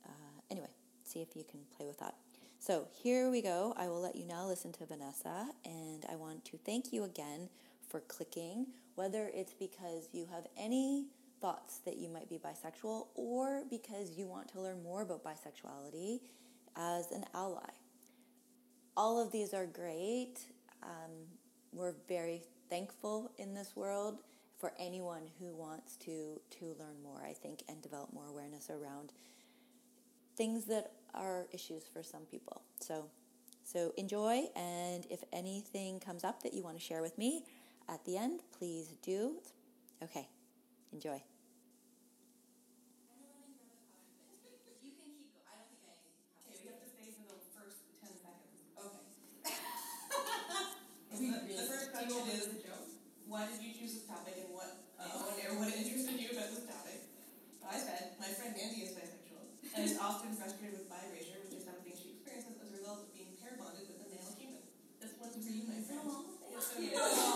uh, 0.06 0.40
anyway, 0.50 0.70
see 1.04 1.20
if 1.20 1.36
you 1.36 1.44
can 1.44 1.60
play 1.76 1.86
with 1.86 1.98
that. 1.98 2.14
So 2.58 2.88
here 3.02 3.30
we 3.30 3.42
go. 3.42 3.74
I 3.76 3.88
will 3.88 4.00
let 4.00 4.16
you 4.16 4.24
now 4.24 4.46
listen 4.46 4.72
to 4.72 4.86
Vanessa, 4.86 5.46
and 5.64 6.04
I 6.10 6.16
want 6.16 6.44
to 6.46 6.58
thank 6.64 6.92
you 6.92 7.04
again 7.04 7.48
for 7.88 8.00
clicking, 8.00 8.66
whether 8.94 9.30
it's 9.34 9.52
because 9.54 10.08
you 10.12 10.26
have 10.32 10.46
any 10.56 11.06
thoughts 11.40 11.78
that 11.84 11.98
you 11.98 12.08
might 12.08 12.28
be 12.28 12.38
bisexual 12.38 13.08
or 13.14 13.62
because 13.70 14.16
you 14.16 14.26
want 14.26 14.48
to 14.48 14.60
learn 14.60 14.82
more 14.82 15.02
about 15.02 15.22
bisexuality 15.22 16.20
as 16.76 17.10
an 17.12 17.24
ally. 17.34 17.70
All 18.96 19.20
of 19.20 19.30
these 19.30 19.52
are 19.52 19.66
great. 19.66 20.36
Um, 20.82 21.10
we're 21.72 21.94
very 22.08 22.42
thankful 22.70 23.30
in 23.36 23.52
this 23.52 23.76
world 23.76 24.20
for 24.58 24.72
anyone 24.78 25.22
who 25.38 25.54
wants 25.54 25.96
to 25.96 26.40
to 26.58 26.74
learn 26.78 27.02
more, 27.02 27.22
I 27.22 27.34
think, 27.34 27.62
and 27.68 27.82
develop 27.82 28.12
more 28.14 28.26
awareness 28.26 28.70
around 28.70 29.12
things 30.34 30.64
that 30.66 30.92
are 31.14 31.46
issues 31.52 31.84
for 31.92 32.02
some 32.02 32.22
people. 32.22 32.62
So 32.80 33.04
so 33.64 33.92
enjoy 33.98 34.44
and 34.56 35.06
if 35.10 35.22
anything 35.30 36.00
comes 36.00 36.24
up 36.24 36.42
that 36.42 36.54
you 36.54 36.62
want 36.62 36.78
to 36.78 36.82
share 36.82 37.02
with 37.02 37.18
me 37.18 37.44
at 37.90 38.02
the 38.06 38.16
end, 38.16 38.40
please 38.58 38.94
do. 39.02 39.34
Okay. 40.02 40.26
Enjoy. 40.92 41.22
why 53.36 53.44
did 53.52 53.60
you 53.60 53.76
choose 53.76 54.00
this 54.00 54.08
topic 54.08 54.32
and 54.40 54.48
what, 54.48 54.80
uh, 54.96 55.12
what, 55.12 55.36
what 55.60 55.68
interested 55.68 56.16
you 56.16 56.32
about 56.32 56.48
this 56.56 56.64
topic? 56.64 57.04
I 57.68 57.76
said, 57.76 58.16
my 58.16 58.32
friend 58.32 58.56
Mandy 58.56 58.88
is 58.88 58.96
bisexual 58.96 59.44
and 59.76 59.84
is 59.84 60.00
often 60.00 60.32
frustrated 60.32 60.80
with 60.80 60.88
bi 60.88 60.96
erasure, 61.12 61.36
which 61.44 61.52
is 61.52 61.68
something 61.68 61.92
she 61.92 62.16
experiences 62.16 62.56
as 62.56 62.72
a 62.72 62.76
result 62.80 63.04
of 63.04 63.12
being 63.12 63.36
pair 63.36 63.60
bonded 63.60 63.84
with 63.84 64.00
a 64.00 64.08
male 64.08 64.32
human. 64.32 64.64
This 64.96 65.12
one's 65.20 65.36
for 65.36 65.52
you, 65.52 65.68
my 65.68 65.84
friend. 65.84 66.00
Aww, 66.08 66.64
so 66.64 67.35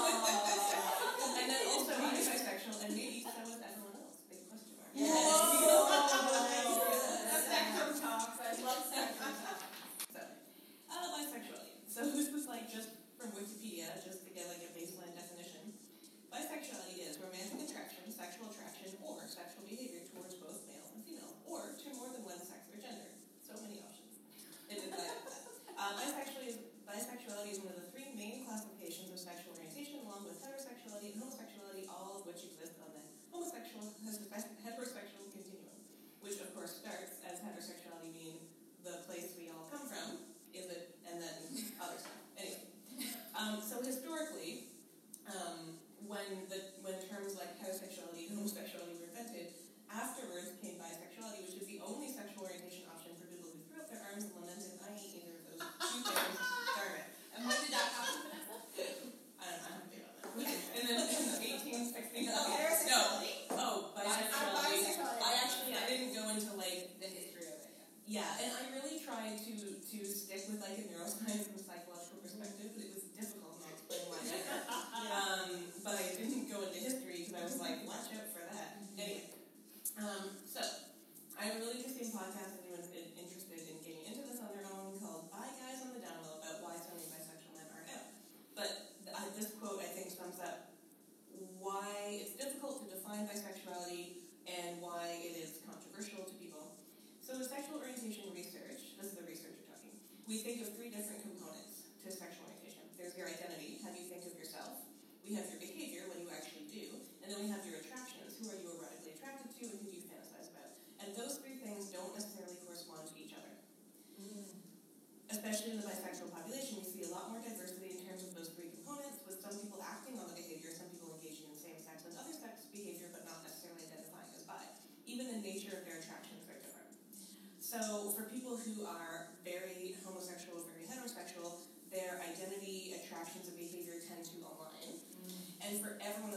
And 135.70 135.78
for 135.80 135.96
everyone 136.04 136.29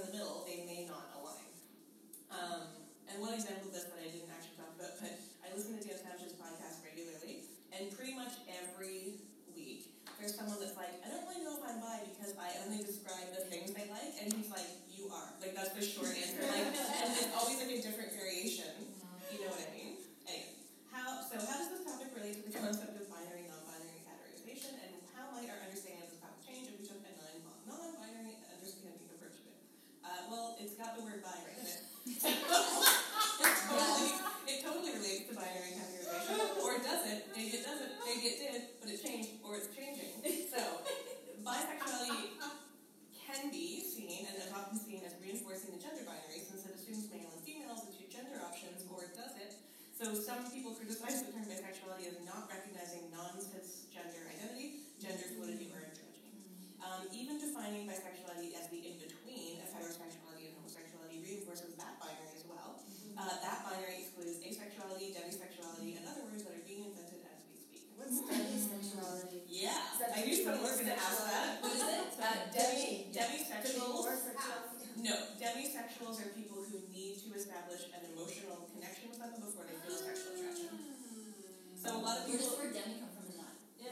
So 81.83 81.91
a 81.91 81.99
lot 81.99 82.23
of 82.23 82.31
people. 82.31 82.47
Where 82.55 82.71
does 82.71 82.79
origami 82.79 82.95
come 83.03 83.11
from? 83.11 83.27
And 83.27 83.43
not 83.43 83.51
yeah. 83.75 83.91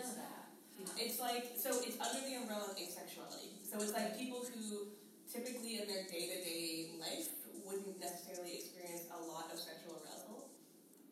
yeah. 0.80 1.04
It's 1.04 1.20
like 1.20 1.60
so. 1.60 1.76
It's 1.84 2.00
under 2.00 2.24
the 2.24 2.40
umbrella 2.40 2.72
of 2.72 2.80
asexuality. 2.80 3.60
So 3.68 3.84
it's 3.84 3.92
like 3.92 4.16
people 4.16 4.48
who 4.48 4.96
typically 5.28 5.84
in 5.84 5.92
their 5.92 6.08
day 6.08 6.32
to 6.32 6.38
day 6.40 6.96
life 6.96 7.36
wouldn't 7.68 8.00
necessarily 8.00 8.64
experience 8.64 9.12
a 9.12 9.20
lot 9.28 9.52
of 9.52 9.60
sexual 9.60 10.00
arousal 10.00 10.56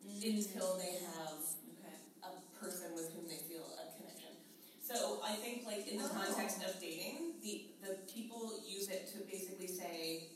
mm-hmm. 0.00 0.24
until 0.24 0.80
they 0.80 1.04
have 1.04 1.36
okay. 1.76 2.00
a 2.24 2.32
person 2.56 2.96
with 2.96 3.12
whom 3.12 3.28
they 3.28 3.44
feel 3.44 3.68
a 3.76 3.84
connection. 4.00 4.40
So 4.80 5.20
I 5.20 5.36
think 5.36 5.68
like 5.68 5.84
in 5.84 6.00
the 6.00 6.08
oh. 6.08 6.16
context 6.16 6.64
of 6.64 6.80
dating, 6.80 7.36
the 7.44 7.76
the 7.84 8.00
people 8.08 8.64
use 8.64 8.88
it 8.88 9.04
to 9.12 9.20
basically 9.28 9.68
say, 9.68 10.32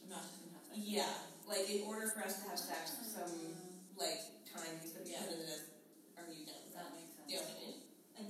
I'm 0.00 0.08
not 0.08 0.24
just 0.24 0.40
gonna 0.40 0.56
have 0.56 0.64
sex. 0.72 0.80
Yeah, 0.80 1.12
like 1.44 1.68
in 1.68 1.84
order 1.84 2.08
for 2.08 2.24
us 2.24 2.40
to 2.40 2.48
have 2.48 2.56
sex, 2.56 2.96
oh. 2.96 3.28
some 3.28 3.36
like 4.00 4.24
time 4.48 4.80
needs 4.80 4.96
to 4.96 5.04
be 5.04 5.12
yeah. 5.12 5.28
put 5.28 5.71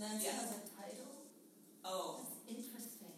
Nancy 0.02 0.26
yes. 0.26 0.50
has 0.50 0.66
title. 0.74 1.14
Oh. 1.86 2.26
That's 2.26 2.34
interesting. 2.50 3.14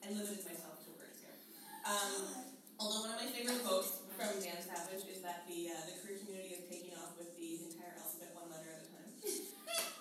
And 0.00 0.16
limited 0.16 0.48
myself 0.48 0.80
to 0.88 0.96
words 0.96 1.20
here. 1.20 1.36
Um, 1.84 2.48
although 2.80 3.04
one 3.04 3.12
of 3.12 3.20
my 3.20 3.28
favorite 3.28 3.60
quotes 3.60 4.00
from 4.16 4.40
Dan 4.40 4.56
Savage 4.64 5.04
is 5.12 5.20
that 5.20 5.44
the 5.44 5.76
uh, 5.76 5.92
the 5.92 6.00
queer 6.00 6.16
community 6.24 6.56
is 6.56 6.64
taking 6.72 6.96
off 6.96 7.20
with 7.20 7.36
the 7.36 7.68
entire 7.68 8.00
alphabet 8.00 8.32
one 8.32 8.48
letter 8.48 8.72
at 8.72 8.80
a 8.80 8.88
time. 8.88 9.12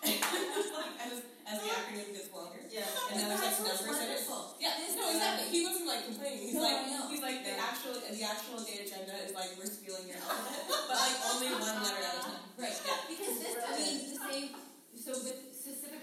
as, 1.04 1.20
as 1.52 1.58
the 1.60 1.68
acronym 1.68 2.16
gets 2.16 2.32
longer. 2.32 2.64
Yeah. 2.72 2.88
And 3.12 3.20
now 3.20 3.36
there's 3.36 3.44
like 3.44 3.68
numbers 3.68 4.00
in 4.00 4.10
it. 4.16 4.24
Yeah. 4.64 4.72
No, 4.96 5.12
exactly. 5.12 5.52
He 5.52 5.60
wasn't 5.68 5.88
like 5.92 6.08
complaining. 6.08 6.48
He's 6.48 6.56
no, 6.56 6.64
like 6.64 6.88
no. 6.88 7.12
he's 7.12 7.20
like 7.20 7.44
the 7.44 7.60
actual 7.60 8.00
the 8.00 8.24
actual 8.24 8.64
day 8.64 8.88
agenda 8.88 9.20
is 9.20 9.36
like 9.36 9.52
we're 9.60 9.68
stealing 9.68 10.08
your 10.08 10.24
alphabet, 10.24 10.64
but 10.88 10.96
like 10.96 11.18
only 11.28 11.52
one 11.60 11.76
letter 11.84 12.08
at 12.08 12.16
a 12.16 12.24
time. 12.24 12.44
Right. 12.56 12.72
Yeah. 12.72 13.04
Because 13.12 13.36
this 13.36 13.60
I 13.68 13.72
mean 13.76 14.16
the 14.16 14.20
same. 14.32 14.50
So 14.96 15.12
with 15.28 15.51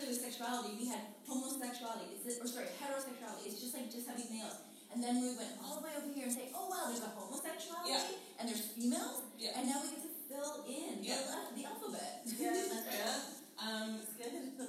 earlier 0.08 0.24
sexuality, 0.24 0.72
we 0.80 0.88
had 0.88 1.20
homosexuality, 1.28 2.16
or 2.40 2.48
sorry, 2.48 2.72
heterosexuality. 2.80 3.44
It's 3.44 3.60
just 3.60 3.76
like 3.76 3.92
just 3.92 4.08
having 4.08 4.24
males. 4.32 4.56
And 4.88 5.04
then 5.04 5.20
we 5.20 5.36
went 5.36 5.52
all 5.60 5.76
the 5.76 5.84
way 5.84 5.92
over 6.00 6.08
here 6.08 6.24
and 6.24 6.32
say, 6.32 6.48
oh 6.56 6.64
wow, 6.72 6.88
there's 6.88 7.04
a 7.04 7.12
homosexuality 7.12 7.92
yeah. 7.92 8.40
and 8.40 8.48
there's 8.48 8.72
females, 8.72 9.20
yeah. 9.36 9.60
and 9.60 9.68
now 9.68 9.84
we 9.84 9.92
get 9.92 10.00
to 10.00 10.12
fill 10.32 10.64
in 10.64 11.04
yeah. 11.04 11.20
the, 11.28 11.60
the 11.60 11.64
alphabet. 11.68 12.24
Yeah, 12.24 12.48
um, 13.60 14.00
yeah. 14.00 14.00
Um, 14.00 14.00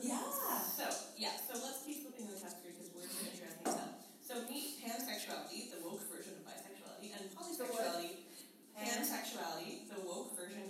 yeah. 0.04 0.20
So 0.60 0.86
yeah, 1.16 1.40
so 1.40 1.56
let's 1.64 1.88
keep 1.88 2.04
flipping 2.04 2.28
the 2.28 2.36
category 2.36 2.76
because 2.76 2.92
we're 2.92 3.08
going 3.08 3.32
to 3.32 3.40
try 3.40 3.48
things 3.48 3.80
up. 3.80 3.96
So 4.20 4.44
meet 4.52 4.84
pansexuality, 4.84 5.72
the 5.72 5.80
woke 5.88 6.04
version 6.12 6.36
of 6.36 6.44
bisexuality, 6.44 7.16
and 7.16 7.24
polysexuality. 7.32 8.28
Pansexuality, 8.76 9.92
the 9.92 10.00
woke 10.08 10.40
version 10.40 10.69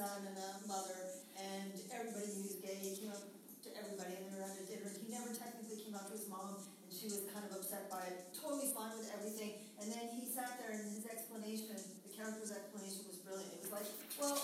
son 0.00 0.24
and 0.24 0.32
the 0.32 0.48
mother, 0.64 1.20
and 1.36 1.76
everybody 1.92 2.24
who's 2.32 2.56
gay 2.64 2.80
he 2.80 2.96
came 2.96 3.12
up 3.12 3.20
to 3.20 3.68
everybody 3.76 4.16
and 4.16 4.32
they 4.32 4.40
were 4.40 4.48
at 4.48 4.56
a 4.56 4.64
dinner. 4.64 4.88
He 4.96 5.12
never 5.12 5.28
technically 5.36 5.76
came 5.76 5.92
out 5.92 6.08
to 6.08 6.16
his 6.16 6.24
mom, 6.24 6.56
and 6.56 6.88
she 6.88 7.04
was 7.04 7.28
kind 7.36 7.44
of 7.44 7.52
upset 7.60 7.92
by 7.92 8.08
it. 8.08 8.32
Totally 8.32 8.72
fine 8.72 8.96
with 8.96 9.12
everything. 9.12 9.60
And 9.76 9.92
then 9.92 10.08
he 10.16 10.24
sat 10.24 10.56
there, 10.56 10.72
and 10.72 10.80
his 10.88 11.04
explanation, 11.04 11.76
the 11.76 12.12
character's 12.16 12.48
explanation, 12.48 13.04
was 13.12 13.20
brilliant. 13.20 13.52
It 13.52 13.68
was 13.68 13.76
like, 13.76 13.88
well, 14.16 14.40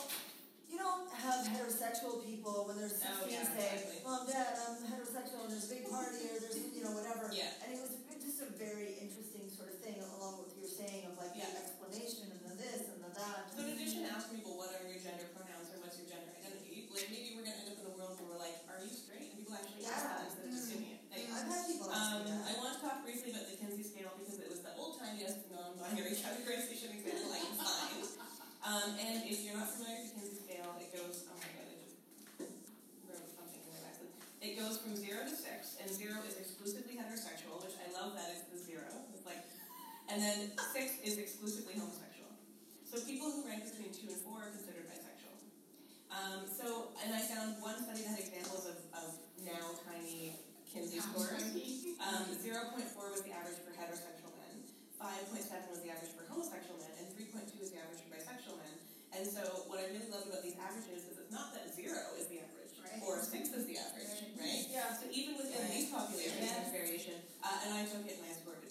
you 0.69 0.77
don't 0.77 1.09
have 1.25 1.49
heterosexual 1.49 2.21
people 2.21 2.69
when 2.69 2.77
there's 2.77 3.01
oh, 3.01 3.25
yeah, 3.25 3.49
exactly. 3.49 4.05
"Mom, 4.05 4.29
Dad, 4.29 4.61
I'm 4.61 4.85
heterosexual," 4.85 5.49
and 5.49 5.57
there's 5.57 5.73
a 5.73 5.73
big 5.73 5.89
party 5.89 6.37
or 6.37 6.37
there's 6.37 6.61
you 6.69 6.85
know 6.85 6.93
whatever. 6.93 7.33
Yeah. 7.33 7.65
And 7.65 7.73
it 7.73 7.81
was 7.81 7.97
just 8.21 8.45
a 8.45 8.53
very 8.61 9.01
interesting 9.01 9.49
sort 9.49 9.73
of 9.73 9.81
thing 9.81 10.05
along 10.21 10.45
with 10.45 10.53
your 10.59 10.69
saying 10.69 11.09
of 11.09 11.17
like 11.17 11.33
yeah. 11.33 11.49
the 11.49 11.65
explanation 11.65 12.29
and 12.29 12.41
then 12.45 12.61
this 12.61 12.85
that. 13.17 13.49
So 13.51 13.65
the 13.65 13.73
physician 13.73 14.05
asked 14.13 14.31
me, 14.33 14.45
well, 14.45 14.61
what 14.61 14.77
are 14.77 14.85
your 14.85 15.01
gender 15.01 15.27
pronouns 15.33 15.73
or 15.73 15.81
what's 15.81 15.97
your 15.97 16.09
gender 16.09 16.31
identity? 16.33 16.89
Like, 16.93 17.09
maybe 17.09 17.37
we're 17.37 17.45
going 17.49 17.57
to 17.57 17.63
end 17.65 17.71
up 17.73 17.81
in 17.81 17.87
a 17.89 17.95
world 17.97 18.17
where 18.21 18.37
we're 18.37 18.43
like, 18.43 18.57
are 18.69 18.81
you 18.81 18.93
straight? 18.93 19.33
And 19.33 19.41
people 19.41 19.57
actually 19.57 19.85
yeah. 19.85 19.97
ask 19.97 20.05
that 20.05 20.21
instead 20.29 20.45
of 20.47 20.53
just 20.53 20.69
doing 20.73 20.93
it. 20.93 21.01
I've 21.17 21.49
had 21.49 21.65
people 21.69 21.89
um, 21.89 22.25
I 22.29 22.53
want 22.61 22.77
to 22.77 22.81
talk 22.85 23.01
briefly 23.05 23.33
about 23.33 23.49
the 23.49 23.57
Kinsey 23.57 23.85
scale 23.85 24.13
because 24.21 24.37
it 24.41 24.49
was 24.53 24.61
the 24.61 24.73
old-time 24.77 25.17
yes 25.17 25.41
non-binary 25.49 26.13
categorization 26.13 26.93
example 26.93 27.33
I 27.33 27.41
can 27.41 27.57
find. 27.57 28.05
Um, 28.67 28.89
and 29.01 29.17
if 29.25 29.41
you're 29.45 29.57
not 29.57 29.69
familiar 29.73 30.05
with 30.05 30.13
the 30.13 30.21
Kinsey 30.21 30.37
scale, 30.45 30.77
it 30.77 30.93
goes, 30.93 31.25
oh 31.29 31.37
my 31.41 31.49
god, 31.57 31.69
I 31.73 31.77
just 31.81 31.97
wrote 33.09 33.29
something 33.33 33.61
in 33.65 33.71
my 33.73 33.81
accent. 33.85 34.13
It 34.45 34.61
goes 34.61 34.77
from 34.81 34.93
zero 34.97 35.25
to 35.25 35.33
six, 35.33 35.81
and 35.81 35.89
zero 35.89 36.21
is 36.29 36.37
exclusively 36.37 37.01
heterosexual, 37.01 37.65
which 37.65 37.81
I 37.81 37.89
love 37.97 38.13
that 38.17 38.29
it's 38.37 38.45
the 38.53 38.61
zero. 38.61 38.89
It's 39.17 39.25
like, 39.25 39.41
and 40.13 40.21
then 40.21 40.53
six 40.73 41.01
is 41.01 41.17
exclusively 41.17 41.81
homosexual. 41.81 42.06
So 42.97 43.05
people 43.05 43.29
who 43.29 43.45
rank 43.45 43.61
between 43.61 43.93
two 43.93 44.09
and 44.09 44.17
four 44.25 44.41
are 44.41 44.49
considered 44.57 44.89
bisexual. 44.89 45.37
Um, 46.09 46.49
so, 46.49 46.97
and 47.05 47.13
I 47.13 47.21
found 47.29 47.61
one 47.61 47.77
study 47.77 48.01
that 48.09 48.17
had 48.17 48.25
examples 48.25 48.65
of, 48.65 48.81
of 48.97 49.21
now 49.45 49.77
tiny 49.85 50.33
Kinsey 50.65 51.05
scores. 51.05 51.45
Um, 52.01 52.25
0.4 52.41 52.73
was 53.13 53.21
the 53.21 53.37
average 53.37 53.61
for 53.61 53.77
heterosexual 53.77 54.33
men, 54.41 54.65
5.7 54.97 55.29
was 55.69 55.85
the 55.85 55.93
average 55.93 56.17
for 56.17 56.25
homosexual 56.25 56.81
men, 56.81 56.89
and 56.97 57.05
3.2 57.13 57.61
was 57.61 57.69
the 57.69 57.85
average 57.85 58.01
for 58.01 58.17
bisexual 58.17 58.57
men. 58.65 58.81
And 59.13 59.29
so, 59.29 59.45
what 59.69 59.77
I 59.77 59.93
really 59.93 60.09
love 60.09 60.25
about 60.33 60.41
these 60.41 60.57
averages 60.57 61.05
is 61.05 61.21
it's 61.21 61.29
not 61.29 61.53
that 61.53 61.69
zero 61.77 62.01
is 62.17 62.33
the 62.33 62.41
average, 62.49 62.81
right. 62.81 62.97
or 63.05 63.21
six 63.21 63.53
is 63.53 63.69
the 63.69 63.77
average, 63.77 64.09
right? 64.41 64.73
Yeah. 64.73 64.97
So 64.97 65.05
even 65.13 65.37
within 65.37 65.61
right. 65.61 65.69
these 65.69 65.93
populations, 65.93 66.49
there's 66.49 66.73
variation. 66.73 67.21
Uh, 67.45 67.61
and 67.69 67.77
I 67.77 67.85
took 67.85 68.09
it, 68.09 68.17
and 68.17 68.25
I 68.25 68.33
scored 68.33 68.66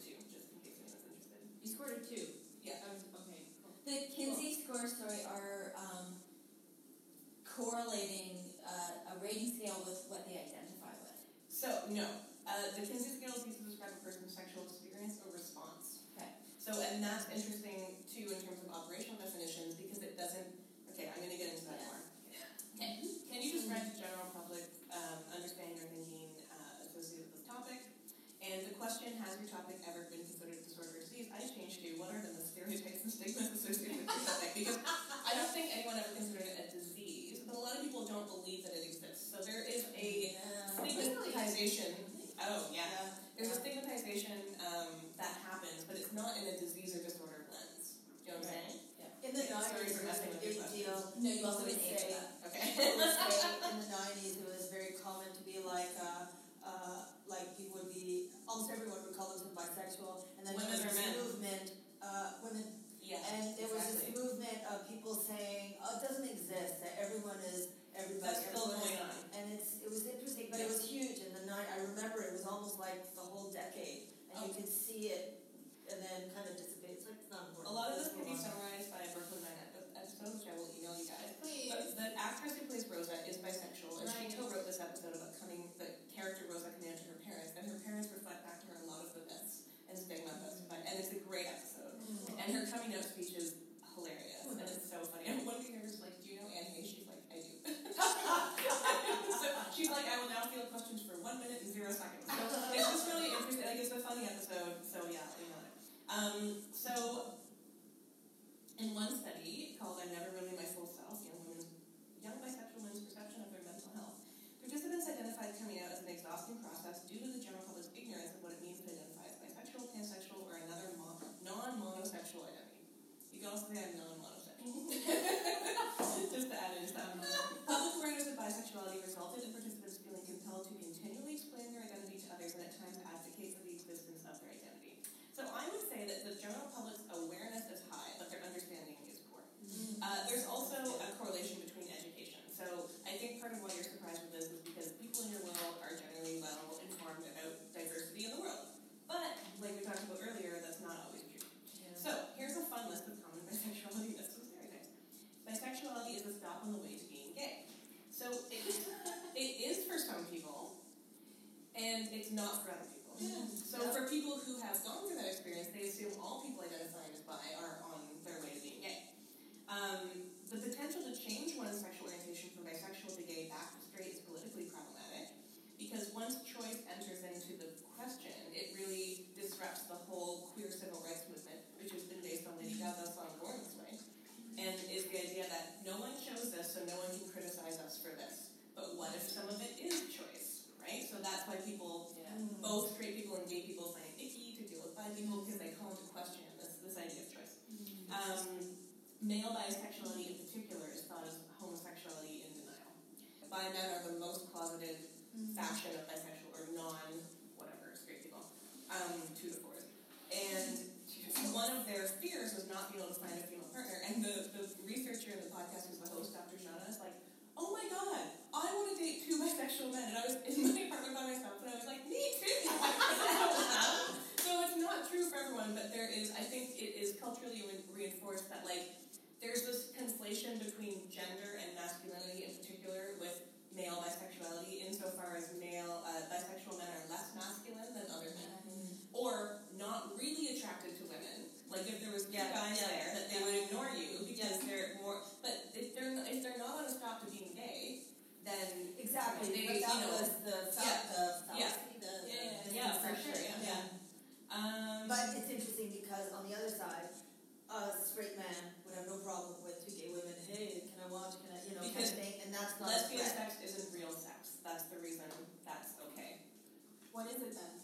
it 267.45 267.53
then? 267.53 267.75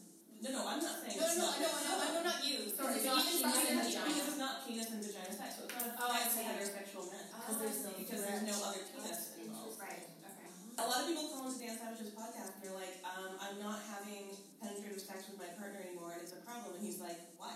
No, 0.41 0.49
no, 0.57 0.61
I'm 0.65 0.81
not 0.81 0.97
saying. 1.05 1.21
No, 1.21 1.29
no, 1.37 1.47
no, 1.53 1.69
no, 1.69 1.91
no, 2.01 2.05
no, 2.17 2.19
not 2.25 2.41
you. 2.41 2.65
Sorry, 2.65 2.97
it's 2.97 3.05
not 3.05 3.21
penis 3.21 3.45
and 3.45 3.77
vagina. 3.77 4.09
Because 4.09 4.25
it's 4.25 4.41
not 4.41 4.65
penis 4.65 4.89
and 4.89 5.01
vagina 5.05 5.29
sex, 5.37 5.61
but 5.61 5.69
oh, 5.69 6.09
I 6.09 6.25
heterosexual 6.25 7.05
men 7.13 7.25
oh, 7.29 7.37
because 7.45 7.57
there's 7.61 7.79
no 7.85 7.91
because 7.93 8.21
there's 8.25 8.45
no 8.49 8.57
other 8.65 8.81
penis 8.89 9.37
involved. 9.37 9.77
Right. 9.77 10.01
Okay. 10.01 10.49
A 10.81 10.85
lot 10.89 11.05
of 11.05 11.13
people 11.13 11.29
come 11.29 11.45
onto 11.45 11.61
Dan 11.61 11.77
Savage's 11.77 12.09
podcast 12.17 12.57
and 12.57 12.61
they're 12.65 12.73
like, 12.73 12.97
um, 13.05 13.37
"I'm 13.37 13.61
not 13.61 13.85
having 13.85 14.33
penetrative 14.57 14.97
sex 14.97 15.29
with 15.29 15.37
my 15.37 15.49
partner 15.61 15.77
anymore, 15.85 16.17
and 16.17 16.25
it's 16.25 16.33
a 16.33 16.41
problem." 16.41 16.73
And 16.73 16.81
he's 16.81 16.97
like, 16.97 17.21
"Why?" 17.37 17.53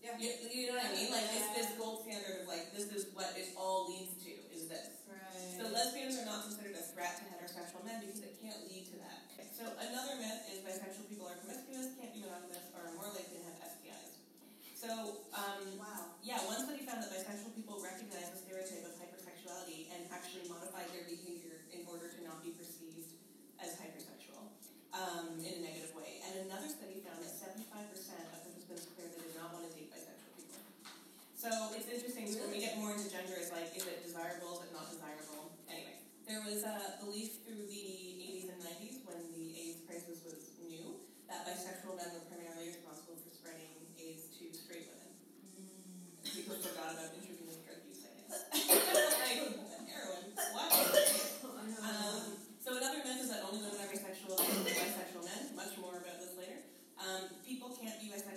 Yeah. 0.00 0.16
You, 0.16 0.32
you 0.48 0.72
know 0.72 0.80
what 0.80 0.88
I 0.88 0.96
mean? 0.96 1.12
Like 1.12 1.28
it's 1.28 1.52
this 1.52 1.70
gold 1.76 2.08
standard 2.08 2.40
of 2.40 2.48
like 2.48 2.72
this 2.72 2.88
is 2.88 3.12
what 3.12 3.36
it 3.36 3.52
all 3.52 3.92
leads 3.92 4.16
to 4.24 4.32
is 4.48 4.64
this. 4.64 5.04
Right. 5.04 5.60
So 5.60 5.68
lesbians 5.68 6.16
are 6.16 6.24
not 6.24 6.48
considered 6.48 6.72
a 6.72 6.84
threat 6.88 7.20
to 7.20 7.28
heterosexual 7.28 7.84
men 7.84 8.00
because 8.00 8.24
it 8.24 8.40
can't 8.40 8.64
lead 8.64 8.88
to 8.88 8.96
that. 9.04 9.29
So 9.60 9.68
another 9.76 10.16
myth 10.16 10.48
is 10.48 10.64
bisexual 10.64 11.04
people 11.12 11.28
are 11.28 11.36
promiscuous, 11.36 11.92
can't 12.00 12.16
be 12.16 12.24
monogamous, 12.24 12.72
or 12.72 12.80
are 12.80 12.96
more 12.96 13.12
likely 13.12 13.44
to 13.44 13.44
have 13.44 13.60
STIs. 13.60 14.16
So, 14.72 15.20
um, 15.36 15.76
wow. 15.76 16.16
yeah, 16.24 16.40
one 16.48 16.64
study 16.64 16.80
found 16.88 17.04
that 17.04 17.12
bisexual 17.12 17.52
people 17.52 17.76
recognize 17.76 18.32
the 18.32 18.40
stereotype 18.40 18.88
of 18.88 18.96
hypersexuality 18.96 19.92
and 19.92 20.08
actually 20.08 20.48
modify 20.48 20.88
their 20.96 21.04
behavior 21.04 21.60
in 21.76 21.84
order 21.84 22.08
to 22.08 22.24
not 22.24 22.40
be 22.40 22.56
perceived 22.56 23.12
as 23.60 23.76
hypersexual 23.76 24.48
um, 24.96 25.36
in 25.44 25.60
a 25.60 25.62
negative 25.68 25.92
way. 25.92 26.24
And 26.24 26.48
another 26.48 26.72
study 26.72 27.04
found 27.04 27.20
that 27.20 27.28
75% 27.28 27.60
of 28.32 28.40
participants 28.40 28.88
declared 28.88 29.12
they 29.12 29.28
did 29.28 29.36
not 29.36 29.52
want 29.52 29.68
to 29.68 29.76
date 29.76 29.92
bisexual 29.92 30.40
people. 30.40 30.56
So 31.36 31.52
it's 31.76 31.84
interesting 31.84 32.32
when 32.40 32.48
we 32.48 32.64
get 32.64 32.80
more 32.80 32.96
into 32.96 33.12
gender, 33.12 33.36
it's 33.36 33.52
like, 33.52 33.76
is 33.76 33.84
it 33.84 34.00
desirable, 34.08 34.64
is 34.64 34.64
it 34.64 34.72
not 34.72 34.88
desirable? 34.88 35.52
Anyway, 35.68 36.00
there 36.24 36.40
was 36.48 36.64
a 36.64 36.96
belief 37.04 37.44
through 37.44 37.68
the 37.68 38.24
80s 38.24 38.39
Texas 40.10 40.26
was 40.26 40.42
new, 40.58 41.06
that 41.30 41.46
bisexual 41.46 41.94
men 41.94 42.10
were 42.10 42.26
primarily 42.26 42.66
responsible 42.66 43.14
for 43.22 43.30
spreading 43.30 43.70
AIDS 43.94 44.26
to 44.34 44.50
straight 44.50 44.90
women. 44.90 45.14
Mm. 45.54 46.26
People 46.26 46.58
forgot 46.58 46.98
about 46.98 47.14
intravenous 47.14 47.62
drug 47.62 47.78
use, 47.86 48.02
I 48.02 48.18
guess. 48.18 48.42
heroin. 49.86 50.34
Um, 51.78 52.42
so 52.58 52.74
another 52.74 53.06
myth 53.06 53.22
is 53.22 53.30
that 53.30 53.46
only 53.46 53.62
women 53.62 53.78
are 53.78 53.86
bisexual 53.86 54.34
and 54.34 54.66
bisexual 54.66 55.22
men. 55.30 55.54
Much 55.54 55.78
more 55.78 56.02
about 56.02 56.18
this 56.18 56.34
later. 56.34 56.58
Um, 56.98 57.30
people 57.46 57.70
can't 57.78 58.02
be 58.02 58.10
bisexual 58.10 58.29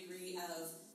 degree 0.00 0.36
of 0.36 0.85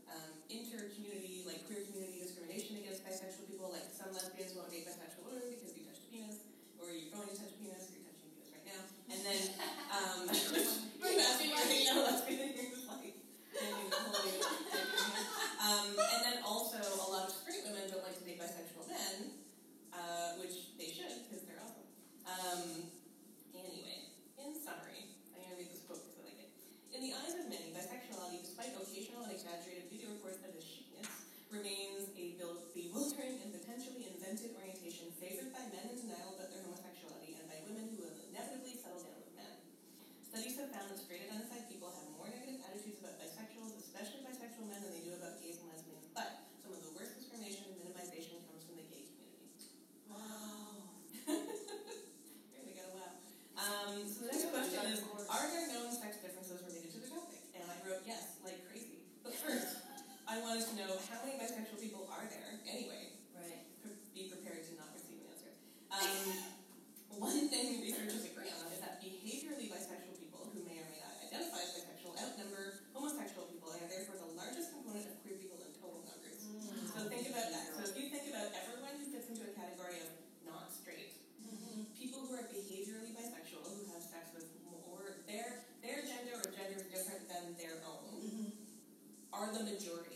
the 89.66 89.72
majority. 89.74 90.11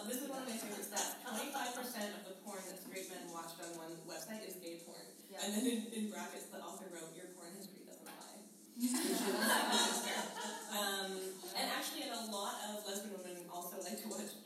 Um, 0.00 0.08
this 0.08 0.24
is 0.24 0.32
one 0.32 0.40
of 0.40 0.48
my 0.48 0.56
favorites. 0.56 0.88
That 0.88 1.20
Twenty-five 1.28 1.76
percent 1.76 2.08
of 2.16 2.24
the 2.24 2.32
porn 2.40 2.64
that 2.72 2.80
straight 2.80 3.12
men 3.12 3.20
watch 3.28 3.52
on 3.60 3.68
one 3.76 3.92
website 4.08 4.40
is 4.48 4.56
gay 4.56 4.80
porn, 4.80 5.04
yeah. 5.28 5.44
and 5.44 5.52
then 5.52 5.68
in, 5.68 5.84
in 5.92 6.08
brackets 6.08 6.48
the 6.48 6.56
author 6.56 6.88
wrote, 6.88 7.12
"Your 7.12 7.28
porn 7.36 7.52
history 7.52 7.84
doesn't 7.84 8.08
lie." 8.08 8.40
um, 10.80 11.20
and 11.52 11.66
actually, 11.76 12.08
and 12.08 12.16
a 12.16 12.32
lot 12.32 12.64
of 12.64 12.80
lesbian 12.88 13.12
women 13.12 13.44
also 13.52 13.76
like 13.84 14.00
to 14.00 14.08
watch 14.08 14.39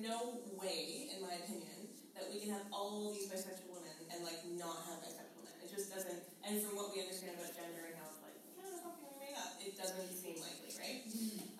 no 0.00 0.40
way, 0.56 1.12
in 1.12 1.20
my 1.20 1.36
opinion, 1.42 1.90
that 2.16 2.30
we 2.32 2.40
can 2.40 2.54
have 2.54 2.64
all 2.72 3.12
these 3.12 3.28
bisexual 3.28 3.72
women 3.72 3.92
and 4.08 4.24
like 4.24 4.40
not 4.56 4.88
have 4.88 5.04
bisexual 5.04 5.44
men. 5.44 5.56
It 5.60 5.68
just 5.68 5.92
doesn't. 5.92 6.22
And 6.46 6.62
from 6.64 6.78
what 6.78 6.94
we 6.94 7.02
understand 7.02 7.36
about 7.36 7.52
gender 7.52 7.92
and 7.92 7.94
how 8.00 8.08
it's 8.08 8.22
like, 8.24 8.36
kind 8.56 8.72
of 8.72 8.80
fucking 8.80 9.16
made 9.20 9.36
up, 9.36 9.58
it 9.60 9.76
doesn't 9.76 10.12
seem 10.14 10.40
likely, 10.40 10.72
right? 10.80 11.04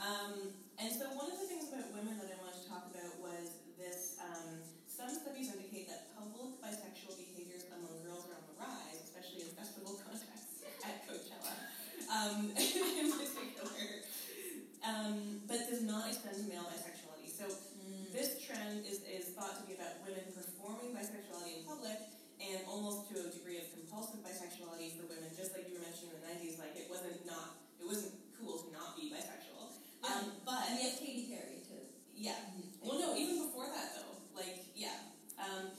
Um, 0.00 0.54
and 0.80 0.90
so 0.90 1.12
one 1.14 1.28
of 1.30 1.38
the 1.38 1.46
things 1.46 1.68
about 1.68 1.92
women 1.92 2.16
that 2.18 2.32
I 2.32 2.36
wanted 2.40 2.62
to 2.62 2.66
talk 2.66 2.88
about 2.88 3.12
was 3.20 3.60
this. 3.76 4.16
Um, 4.22 4.62
some 5.02 5.18
studies 5.18 5.50
indicate 5.50 5.90
that 5.90 6.14
public 6.14 6.62
bisexual 6.62 7.18
behaviors 7.18 7.66
among 7.74 7.90
girls 8.06 8.22
are 8.30 8.38
on 8.38 8.44
the 8.46 8.54
rise, 8.54 9.02
especially 9.02 9.42
in 9.42 9.50
festival 9.58 9.98
contexts 9.98 10.62
at 10.86 11.02
Coachella, 11.10 11.58
um, 12.06 12.52
in 13.02 13.10
particular. 13.10 14.06
Um, 14.82 15.42
but 15.46 15.70
does 15.70 15.82
not 15.82 16.06
extend 16.10 16.36
to 16.38 16.46
male 16.50 16.66
Uh, 30.62 30.70
and 30.70 30.78
we 30.78 30.86
have 30.86 30.94
Katy 30.94 31.26
Perry 31.26 31.58
too. 31.66 31.82
Yeah. 32.14 32.38
Well, 32.78 33.02
no, 33.02 33.18
even 33.18 33.50
before 33.50 33.66
that 33.66 33.98
though, 33.98 34.14
like 34.30 34.62
yeah. 34.78 35.10
Um, 35.42 35.74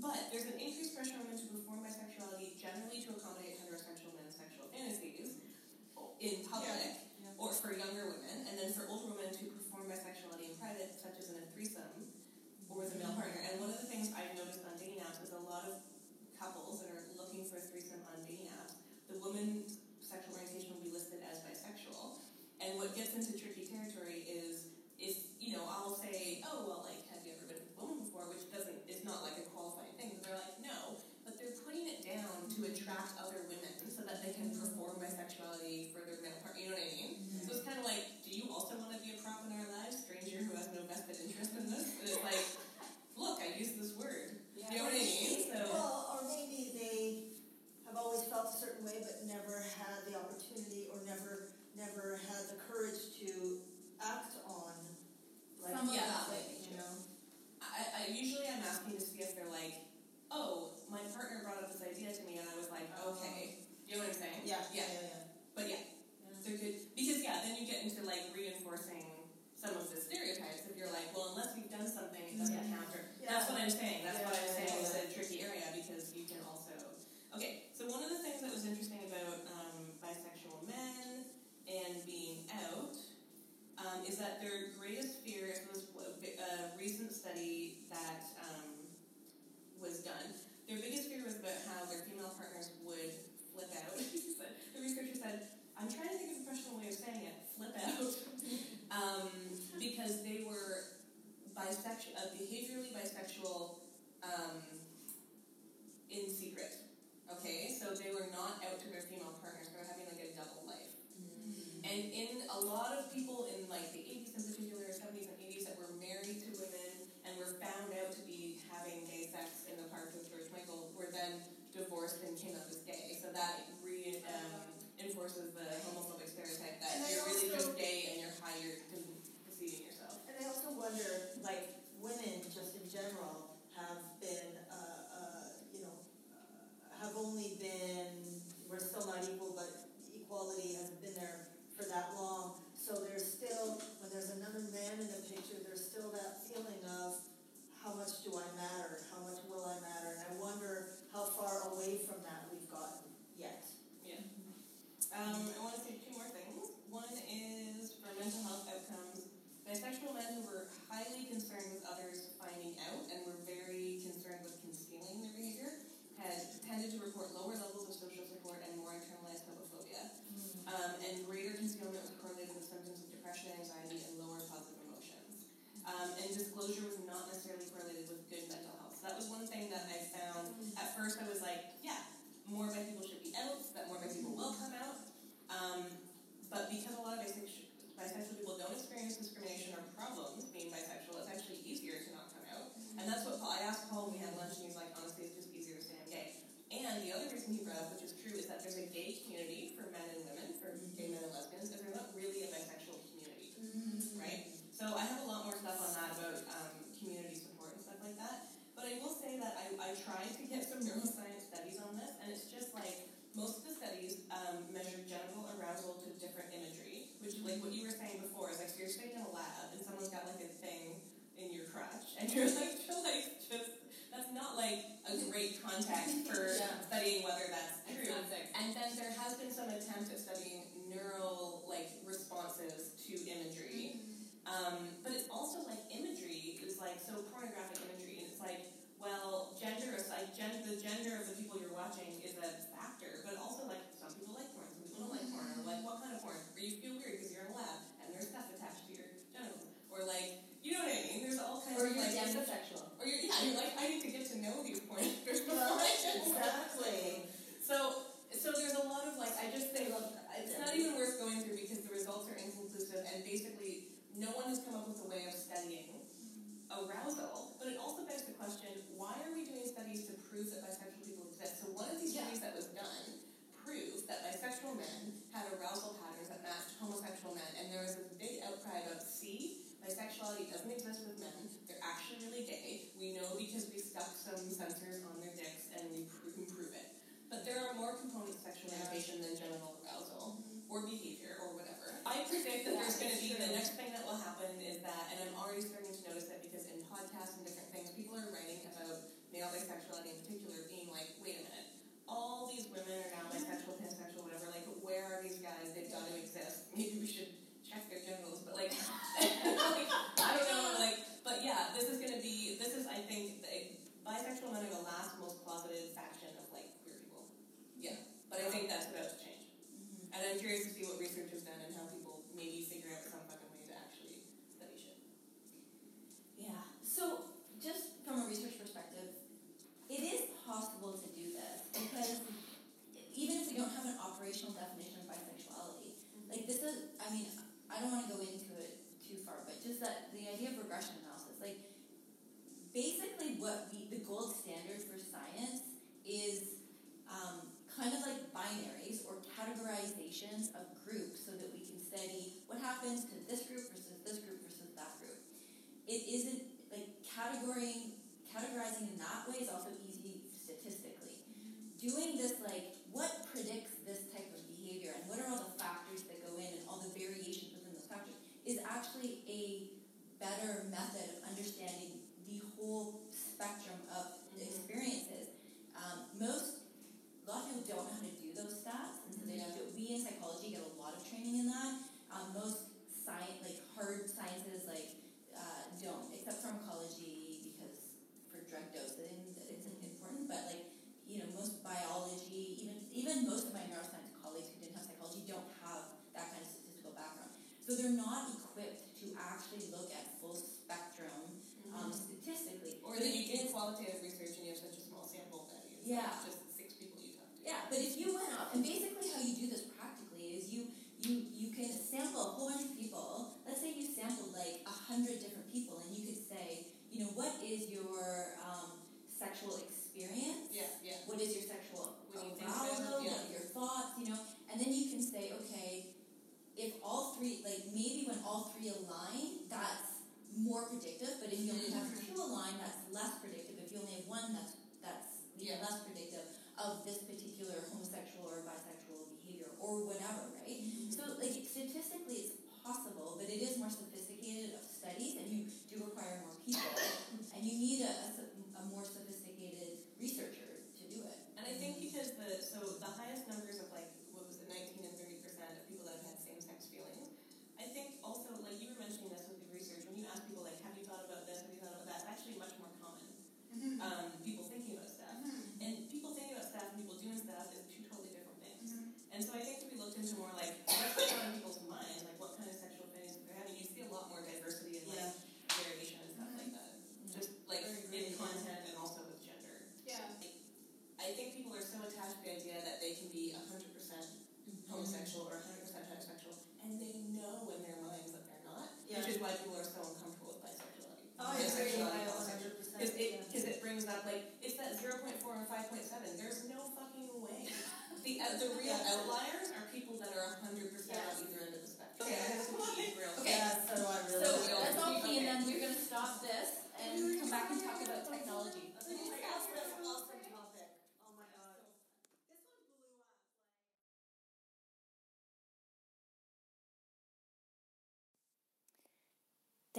but 0.00 0.32
there's 0.32 0.48
an 0.48 0.56
increased 0.56 0.96
pressure 0.96 1.20
on 1.20 1.28
men 1.28 1.36
to 1.36 1.44
perform 1.52 1.84
bisexuality 1.84 2.56
generally 2.56 3.04
to 3.04 3.12
accommodate 3.12 3.60
heterosexual 3.60 4.16
men's 4.16 4.32
sexual 4.32 4.72
fantasies 4.72 5.36
in 6.16 6.48
public, 6.48 6.96
yeah. 7.20 7.36
or 7.36 7.52
for 7.52 7.76
younger 7.76 8.08
women, 8.08 8.48
and 8.48 8.56
then 8.56 8.72
for 8.72 8.88
older 8.88 9.12
women 9.12 9.36
to 9.36 9.52
perform 9.52 9.84
bisexuality 9.84 10.48
in 10.48 10.54
private, 10.56 10.96
such 10.96 11.20
as 11.20 11.28
in 11.28 11.36
a 11.36 11.46
threesome 11.52 12.08
or 12.72 12.88
with 12.88 12.96
a 12.96 12.98
male 12.98 13.12
partner. 13.12 13.44
And 13.52 13.60
one 13.60 13.68
of 13.68 13.76
the 13.76 13.88
things 13.88 14.16
I've 14.16 14.32
noticed 14.32 14.64
on 14.64 14.80
dating 14.80 15.04
apps 15.04 15.20
is 15.20 15.36
a 15.36 15.42
lot 15.44 15.68
of 15.68 15.76
couples 16.40 16.80
that 16.80 16.88
are 16.88 17.04
looking 17.20 17.44
for 17.44 17.60
a 17.60 17.64
threesome 17.68 18.00
on 18.08 18.24
dating 18.24 18.48
apps, 18.56 18.80
the 19.12 19.20
woman's 19.20 19.76
sexual 20.00 20.40
orientation 20.40 20.72
will 20.72 20.84
be 20.88 20.92
listed 20.92 21.20
as 21.28 21.44
bisexual. 21.44 22.16
And 22.56 22.80
what 22.80 22.96
gets 22.96 23.12
into 23.12 23.36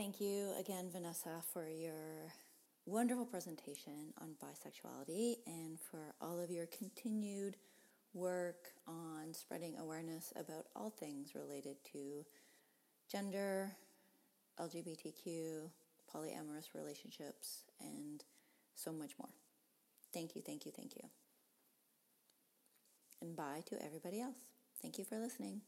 thank 0.08 0.22
you 0.22 0.54
again, 0.58 0.86
Vanessa, 0.90 1.44
for 1.52 1.68
your 1.68 2.32
wonderful 2.86 3.26
presentation 3.26 4.14
on 4.22 4.30
bisexuality 4.42 5.36
and 5.46 5.78
for 5.78 6.16
all 6.22 6.40
of 6.40 6.50
your 6.50 6.66
continued 6.68 7.58
work 8.14 8.70
on 8.88 9.34
spreading 9.34 9.76
awareness 9.78 10.32
about 10.38 10.68
all 10.78 10.90
things 10.90 11.36
related 11.36 11.76
to 11.92 12.26
gender, 13.12 13.70
LGBTQ, 14.62 15.70
polyamorous 16.16 16.74
relationships, 16.74 17.66
and 17.82 18.24
so 18.76 18.94
much 18.94 19.12
more. 19.20 19.34
Thank 20.14 20.38
you, 20.38 20.42
thank 20.42 20.66
you, 20.66 20.72
thank 20.72 20.96
you. 20.96 21.04
And 23.22 23.36
bye 23.36 23.62
to 23.66 23.84
everybody 23.84 24.22
else. 24.22 24.38
Thank 24.82 25.00
you 25.00 25.04
for 25.04 25.20
listening. 25.20 25.64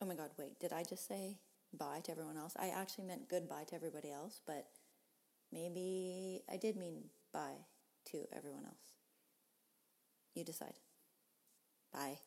Oh 0.00 0.06
my 0.06 0.14
God, 0.14 0.30
wait, 0.38 0.60
did 0.60 0.72
I 0.72 0.84
just 0.84 1.08
say 1.08 1.38
bye 1.72 2.00
to 2.04 2.12
everyone 2.12 2.36
else. 2.36 2.54
I 2.58 2.68
actually 2.68 3.04
meant 3.04 3.28
goodbye 3.28 3.64
to 3.68 3.74
everybody 3.74 4.10
else, 4.10 4.40
but 4.46 4.66
maybe 5.52 6.42
I 6.50 6.56
did 6.56 6.76
mean 6.76 7.04
bye 7.32 7.66
to 8.06 8.24
everyone 8.32 8.64
else. 8.64 8.96
You 10.34 10.44
decide. 10.44 10.78
Bye. 11.92 12.18